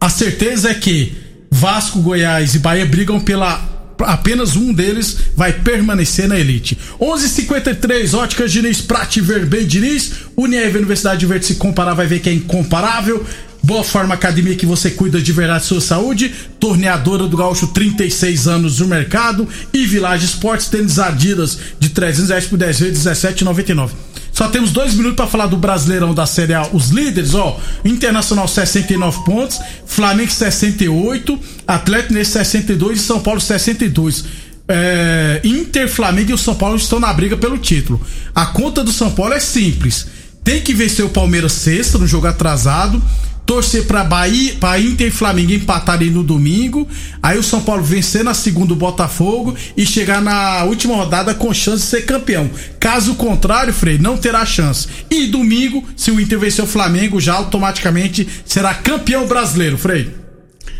A 0.00 0.08
certeza 0.08 0.70
é 0.70 0.74
que 0.74 1.12
Vasco, 1.50 2.00
Goiás 2.00 2.54
e 2.54 2.60
Bahia 2.60 2.86
brigam 2.86 3.18
pela 3.18 3.74
apenas 4.00 4.56
um 4.56 4.72
deles 4.72 5.16
vai 5.36 5.52
permanecer 5.52 6.28
na 6.28 6.38
elite. 6.38 6.78
11:53 7.00 8.14
Óticas 8.14 8.52
Diniz, 8.52 8.80
Prate 8.80 9.20
Verben 9.20 9.66
Diniz, 9.66 10.12
Unieve 10.36 10.78
Universidade 10.78 11.26
Verde 11.26 11.46
se 11.46 11.54
comparar 11.56 11.94
vai 11.94 12.06
ver 12.06 12.20
que 12.20 12.28
é 12.28 12.32
incomparável. 12.32 13.24
Boa 13.64 13.82
Forma 13.82 14.12
Academia 14.12 14.54
que 14.54 14.66
você 14.66 14.90
cuida 14.90 15.22
de 15.22 15.32
verdade 15.32 15.64
sua 15.64 15.80
saúde. 15.80 16.34
Torneadora 16.60 17.26
do 17.26 17.34
Gaúcho, 17.34 17.68
36 17.68 18.46
anos 18.46 18.80
no 18.80 18.86
mercado. 18.86 19.48
E 19.72 19.86
Village 19.86 20.26
Esportes, 20.26 20.68
tênis 20.68 20.98
Adidas 20.98 21.58
de 21.80 21.88
300 21.88 22.28
reais 22.28 22.44
por 22.44 22.58
10 22.58 22.80
vezes, 22.80 23.06
17,99. 23.06 23.88
Só 24.30 24.48
temos 24.48 24.70
dois 24.70 24.92
minutos 24.92 25.16
para 25.16 25.26
falar 25.26 25.46
do 25.46 25.56
Brasileirão 25.56 26.12
da 26.12 26.26
Série 26.26 26.52
A. 26.52 26.68
Os 26.74 26.90
líderes, 26.90 27.34
ó, 27.34 27.58
Internacional 27.82 28.46
69 28.46 29.24
pontos, 29.24 29.58
Flamengo 29.86 30.30
68, 30.30 31.38
Atlético 31.66 32.12
nesse 32.12 32.32
62 32.32 32.98
e 32.98 33.02
São 33.02 33.20
Paulo 33.20 33.40
62. 33.40 34.26
É, 34.68 35.40
Inter, 35.42 35.88
Flamengo 35.88 36.32
e 36.32 36.34
o 36.34 36.38
São 36.38 36.54
Paulo 36.54 36.76
estão 36.76 37.00
na 37.00 37.10
briga 37.14 37.34
pelo 37.34 37.56
título. 37.56 37.98
A 38.34 38.44
conta 38.44 38.84
do 38.84 38.92
São 38.92 39.10
Paulo 39.10 39.32
é 39.32 39.40
simples. 39.40 40.06
Tem 40.42 40.60
que 40.60 40.74
vencer 40.74 41.02
o 41.02 41.08
Palmeiras 41.08 41.52
sexta 41.52 41.96
no 41.96 42.06
jogo 42.06 42.26
atrasado 42.26 43.02
torcer 43.46 43.86
para 43.86 44.04
Bahia, 44.04 44.54
para 44.58 44.80
Inter 44.80 45.08
e 45.08 45.10
Flamengo 45.10 45.52
empatarem 45.52 46.10
no 46.10 46.22
domingo, 46.22 46.88
aí 47.22 47.38
o 47.38 47.42
São 47.42 47.60
Paulo 47.60 47.82
vencer 47.82 48.24
na 48.24 48.34
segunda 48.34 48.72
o 48.72 48.76
Botafogo 48.76 49.54
e 49.76 49.84
chegar 49.84 50.20
na 50.20 50.64
última 50.64 50.96
rodada 50.96 51.34
com 51.34 51.52
chance 51.52 51.82
de 51.82 51.90
ser 51.90 52.06
campeão. 52.06 52.50
Caso 52.80 53.14
contrário, 53.14 53.72
Frei, 53.72 53.98
não 53.98 54.16
terá 54.16 54.44
chance. 54.44 54.88
E 55.10 55.26
domingo, 55.26 55.84
se 55.96 56.10
o 56.10 56.20
Inter 56.20 56.38
vencer 56.38 56.64
o 56.64 56.68
Flamengo, 56.68 57.20
já 57.20 57.34
automaticamente 57.34 58.26
será 58.44 58.74
campeão 58.74 59.26
brasileiro, 59.26 59.76
Frei. 59.76 60.23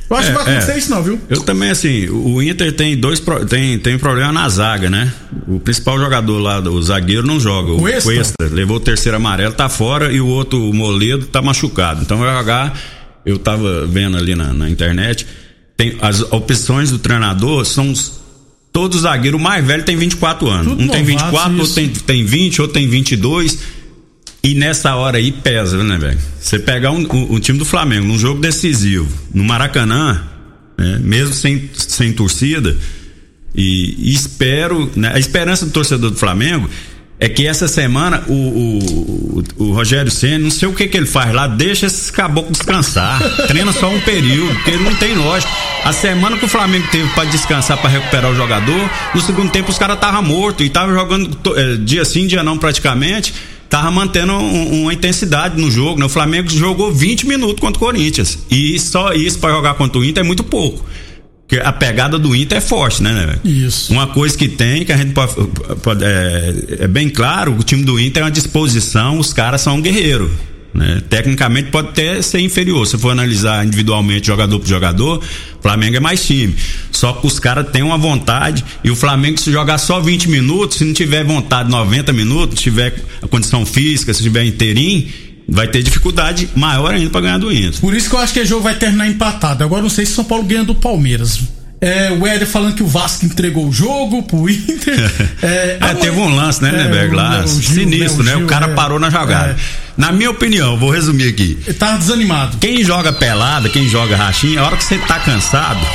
Eu 0.08 0.16
acho 0.16 0.28
é, 0.28 0.30
que 0.30 0.38
vai 0.38 0.42
acontecer 0.42 0.72
é. 0.72 0.78
isso 0.78 0.90
não, 0.90 1.02
viu? 1.02 1.20
Eu 1.30 1.40
também, 1.42 1.70
assim, 1.70 2.08
o 2.08 2.42
Inter 2.42 2.72
tem 2.72 2.96
dois 2.96 3.22
tem, 3.48 3.78
tem 3.78 3.98
problema 3.98 4.32
na 4.32 4.48
zaga, 4.48 4.90
né? 4.90 5.12
O 5.48 5.58
principal 5.58 5.98
jogador 5.98 6.38
lá, 6.38 6.60
o 6.60 6.82
zagueiro, 6.82 7.26
não 7.26 7.40
joga. 7.40 7.72
O 7.72 7.78
Cuesta, 7.78 8.12
Cuesta 8.12 8.34
levou 8.50 8.76
o 8.76 8.80
terceiro 8.80 9.16
amarelo, 9.16 9.54
tá 9.54 9.68
fora, 9.68 10.12
e 10.12 10.20
o 10.20 10.26
outro, 10.26 10.68
o 10.68 10.74
Moledo, 10.74 11.26
tá 11.26 11.40
machucado. 11.40 12.02
Então 12.02 12.18
vai 12.18 12.34
jogar, 12.36 12.78
eu 13.24 13.38
tava 13.38 13.86
vendo 13.86 14.16
ali 14.16 14.34
na, 14.34 14.52
na 14.52 14.68
internet, 14.68 15.26
tem 15.76 15.96
as 16.00 16.20
opções 16.20 16.90
do 16.90 16.98
treinador 16.98 17.64
são 17.64 17.92
todos 18.72 19.02
zagueiros, 19.02 19.40
o 19.40 19.42
mais 19.42 19.64
velho 19.64 19.84
tem 19.84 19.96
24 19.96 20.48
anos. 20.48 20.66
Tudo 20.66 20.82
um 20.82 20.88
tem 20.88 21.04
24, 21.04 21.58
outro 21.58 21.74
tem, 21.74 21.88
tem 21.88 22.24
20, 22.24 22.60
outro 22.60 22.74
tem 22.74 22.88
22. 22.88 23.58
E 24.44 24.54
nessa 24.54 24.94
hora 24.94 25.16
aí 25.16 25.32
pesa, 25.32 25.82
né, 25.82 25.96
velho? 25.96 26.18
Você 26.38 26.58
pegar 26.58 26.90
um, 26.90 27.00
um, 27.00 27.34
um, 27.36 27.40
time 27.40 27.58
do 27.58 27.64
Flamengo 27.64 28.06
num 28.06 28.18
jogo 28.18 28.42
decisivo, 28.42 29.08
no 29.32 29.42
Maracanã, 29.42 30.22
né, 30.76 30.98
mesmo 31.00 31.32
sem, 31.32 31.70
sem 31.72 32.12
torcida, 32.12 32.76
e, 33.54 34.10
e, 34.10 34.12
espero, 34.12 34.90
né, 34.94 35.12
a 35.14 35.18
esperança 35.18 35.64
do 35.64 35.72
torcedor 35.72 36.10
do 36.10 36.16
Flamengo 36.18 36.68
é 37.18 37.26
que 37.26 37.46
essa 37.46 37.66
semana 37.66 38.22
o, 38.26 38.34
o, 38.34 39.44
o, 39.64 39.72
Rogério 39.72 40.10
Senna, 40.10 40.40
não 40.40 40.50
sei 40.50 40.68
o 40.68 40.74
que 40.74 40.88
que 40.88 40.96
ele 40.98 41.06
faz 41.06 41.32
lá, 41.32 41.46
deixa 41.46 41.86
esses 41.86 42.10
caboclos 42.10 42.58
descansar. 42.58 43.22
treina 43.48 43.72
só 43.72 43.88
um 43.88 44.00
período, 44.00 44.52
porque 44.56 44.72
não 44.72 44.94
tem 44.96 45.14
lógica. 45.14 45.50
A 45.84 45.92
semana 45.92 46.36
que 46.36 46.44
o 46.44 46.48
Flamengo 46.48 46.86
teve 46.90 47.08
para 47.14 47.24
descansar, 47.30 47.78
para 47.78 47.88
recuperar 47.88 48.30
o 48.30 48.34
jogador, 48.34 48.90
no 49.14 49.20
segundo 49.22 49.50
tempo 49.50 49.70
os 49.70 49.78
caras 49.78 49.96
estavam 49.96 50.22
mortos 50.22 50.66
e 50.66 50.68
estavam 50.68 50.92
jogando 50.92 51.38
é, 51.56 51.76
dia 51.76 52.04
sim, 52.04 52.26
dia 52.26 52.42
não 52.42 52.58
praticamente 52.58 53.32
tava 53.74 53.90
mantendo 53.90 54.32
um, 54.34 54.82
uma 54.82 54.94
intensidade 54.94 55.60
no 55.60 55.68
jogo. 55.68 55.98
Né? 55.98 56.06
O 56.06 56.08
Flamengo 56.08 56.48
jogou 56.48 56.94
20 56.94 57.26
minutos 57.26 57.58
contra 57.58 57.76
o 57.76 57.80
Corinthians. 57.80 58.38
E 58.48 58.78
só 58.78 59.12
isso 59.12 59.40
para 59.40 59.52
jogar 59.52 59.74
contra 59.74 59.98
o 59.98 60.04
Inter 60.04 60.22
é 60.22 60.26
muito 60.26 60.44
pouco. 60.44 60.86
Porque 61.40 61.58
a 61.58 61.72
pegada 61.72 62.16
do 62.16 62.36
Inter 62.36 62.58
é 62.58 62.60
forte, 62.60 63.02
né, 63.02 63.12
né? 63.12 63.38
Isso. 63.44 63.92
Uma 63.92 64.06
coisa 64.06 64.38
que 64.38 64.48
tem, 64.48 64.84
que 64.84 64.92
a 64.92 64.96
gente 64.96 65.12
pode. 65.12 65.34
pode 65.82 66.04
é, 66.04 66.54
é, 66.80 66.86
bem 66.86 67.10
claro, 67.10 67.52
o 67.58 67.64
time 67.64 67.82
do 67.82 67.98
Inter 67.98 68.22
é 68.22 68.26
uma 68.26 68.30
disposição, 68.30 69.18
os 69.18 69.32
caras 69.32 69.60
são 69.60 69.74
um 69.74 69.82
guerreiro. 69.82 70.30
Né? 70.74 71.00
Tecnicamente 71.08 71.70
pode 71.70 71.88
até 71.90 72.20
ser 72.20 72.40
inferior. 72.40 72.84
Se 72.86 72.98
for 72.98 73.10
analisar 73.10 73.64
individualmente, 73.64 74.26
jogador 74.26 74.58
por 74.58 74.68
jogador, 74.68 75.22
Flamengo 75.62 75.96
é 75.96 76.00
mais 76.00 76.26
time. 76.26 76.54
Só 76.90 77.12
que 77.12 77.26
os 77.26 77.38
caras 77.38 77.70
têm 77.70 77.82
uma 77.82 77.96
vontade 77.96 78.64
e 78.82 78.90
o 78.90 78.96
Flamengo, 78.96 79.38
se 79.38 79.52
jogar 79.52 79.78
só 79.78 80.00
20 80.00 80.28
minutos, 80.28 80.78
se 80.78 80.84
não 80.84 80.92
tiver 80.92 81.24
vontade 81.24 81.70
90 81.70 82.12
minutos, 82.12 82.60
tiver 82.60 82.94
a 83.22 83.28
condição 83.28 83.64
física, 83.64 84.12
se 84.12 84.22
tiver 84.22 84.44
inteirinho, 84.44 85.08
vai 85.48 85.68
ter 85.68 85.82
dificuldade 85.82 86.48
maior 86.56 86.92
ainda 86.94 87.10
para 87.10 87.20
ganhar 87.20 87.38
do 87.38 87.52
Inter. 87.52 87.80
Por 87.80 87.94
isso 87.94 88.10
que 88.10 88.16
eu 88.16 88.20
acho 88.20 88.32
que 88.32 88.40
o 88.40 88.46
jogo 88.46 88.62
vai 88.62 88.74
terminar 88.74 89.06
empatado. 89.06 89.62
Agora 89.62 89.82
não 89.82 89.90
sei 89.90 90.04
se 90.04 90.12
São 90.12 90.24
Paulo 90.24 90.44
ganha 90.44 90.64
do 90.64 90.74
Palmeiras. 90.74 91.38
É, 91.84 92.10
o 92.12 92.26
Éder 92.26 92.48
falando 92.48 92.74
que 92.74 92.82
o 92.82 92.86
Vasco 92.86 93.26
entregou 93.26 93.68
o 93.68 93.72
jogo 93.72 94.22
pro 94.22 94.48
Inter. 94.48 95.12
É, 95.42 95.76
é 95.78 95.94
teve 95.94 96.18
um 96.18 96.34
lance, 96.34 96.62
né, 96.62 96.70
é, 96.70 97.14
lá? 97.14 97.44
O 97.44 97.46
Gil, 97.46 97.74
Sinistro, 97.74 98.24
né? 98.24 98.32
O, 98.32 98.38
Gil, 98.38 98.46
o 98.46 98.48
cara 98.48 98.66
é. 98.66 98.74
parou 98.74 98.98
na 98.98 99.10
jogada. 99.10 99.50
É. 99.50 99.56
Na 99.94 100.10
minha 100.10 100.30
opinião, 100.30 100.78
vou 100.78 100.90
resumir 100.90 101.28
aqui. 101.28 101.58
Ele 101.66 101.74
tava 101.74 101.98
desanimado. 101.98 102.56
Quem 102.56 102.82
joga 102.82 103.12
pelada, 103.12 103.68
quem 103.68 103.86
joga 103.86 104.16
rachinha, 104.16 104.60
a 104.60 104.64
hora 104.64 104.76
que 104.78 104.84
você 104.84 104.96
tá 104.96 105.20
cansado, 105.20 105.86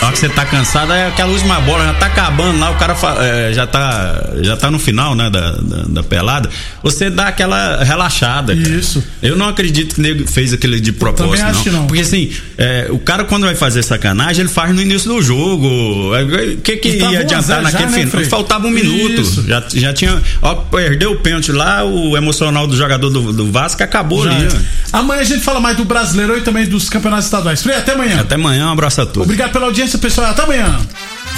a 0.00 0.06
hora 0.06 0.12
que 0.12 0.18
você 0.18 0.28
tá 0.28 0.44
cansado, 0.44 0.92
é 0.92 1.08
aquela 1.08 1.32
última 1.32 1.60
bola 1.60 1.84
já 1.84 1.94
tá 1.94 2.06
acabando 2.06 2.58
lá, 2.58 2.70
o 2.70 2.74
cara 2.76 2.96
é, 3.20 3.52
já, 3.52 3.66
tá, 3.66 4.30
já 4.42 4.56
tá 4.56 4.70
no 4.70 4.78
final, 4.78 5.14
né, 5.14 5.30
da, 5.30 5.52
da, 5.52 5.82
da 5.88 6.02
pelada. 6.02 6.48
Você 6.82 7.10
dá 7.10 7.28
aquela 7.28 7.82
relaxada. 7.82 8.54
Cara. 8.54 8.68
Isso. 8.68 9.02
Eu 9.22 9.36
não 9.36 9.48
acredito 9.48 9.94
que 9.94 10.00
o 10.00 10.02
nego 10.02 10.26
fez 10.26 10.52
aquele 10.52 10.80
de 10.80 10.92
propósito, 10.92 11.70
não. 11.70 11.80
não. 11.80 11.86
Porque 11.86 12.02
assim, 12.02 12.30
é, 12.58 12.88
o 12.90 12.98
cara 12.98 13.24
quando 13.24 13.44
vai 13.44 13.54
fazer 13.54 13.82
sacanagem, 13.82 14.42
ele 14.42 14.48
faz 14.48 14.74
no 14.74 14.80
início 14.80 15.10
do 15.10 15.22
jogo. 15.22 15.66
O 16.10 16.14
é, 16.14 16.56
que 16.62 16.76
que 16.76 16.88
ia 16.96 17.20
adiantar 17.20 17.62
naquele 17.62 17.90
já, 17.90 17.98
né, 17.98 18.06
final? 18.06 18.24
Faltava 18.26 18.66
um 18.66 18.70
minuto. 18.70 19.44
Já, 19.46 19.62
já 19.72 19.92
tinha. 19.92 20.22
Ó, 20.42 20.54
perdeu 20.54 21.12
o 21.12 21.16
pênalti 21.16 21.52
lá, 21.52 21.84
o 21.84 22.16
emocional 22.16 22.66
do 22.66 22.76
jogador 22.76 23.10
do, 23.10 23.32
do 23.32 23.50
Vasco 23.50 23.82
acabou 23.82 24.24
já. 24.24 24.34
ali. 24.34 24.48
Amanhã 24.92 25.20
a 25.20 25.24
gente 25.24 25.40
fala 25.40 25.60
mais 25.60 25.76
do 25.76 25.84
brasileiro 25.84 26.36
e 26.38 26.40
também 26.40 26.66
dos 26.66 26.88
campeonatos 26.88 27.26
estaduais. 27.26 27.62
Frei, 27.62 27.76
até 27.76 27.92
amanhã. 27.92 28.20
Até 28.20 28.36
amanhã, 28.36 28.68
um 28.68 28.72
abraço 28.72 29.00
a 29.00 29.06
todos. 29.06 29.22
Obrigado 29.22 29.52
pela 29.52 29.66
audiência 29.66 29.83
audiência, 29.84 29.98
pessoal. 29.98 30.30
Até 30.30 30.42
amanhã. 30.42 30.80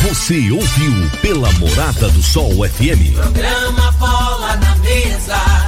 Você 0.03 0.51
ouviu 0.51 1.11
pela 1.21 1.51
Morada 1.53 2.09
do 2.11 2.23
Sol 2.23 2.53
FM. 2.69 3.15
Programa 3.15 3.93
Bola 3.93 4.57
na 4.57 4.77
Mesa 4.77 5.66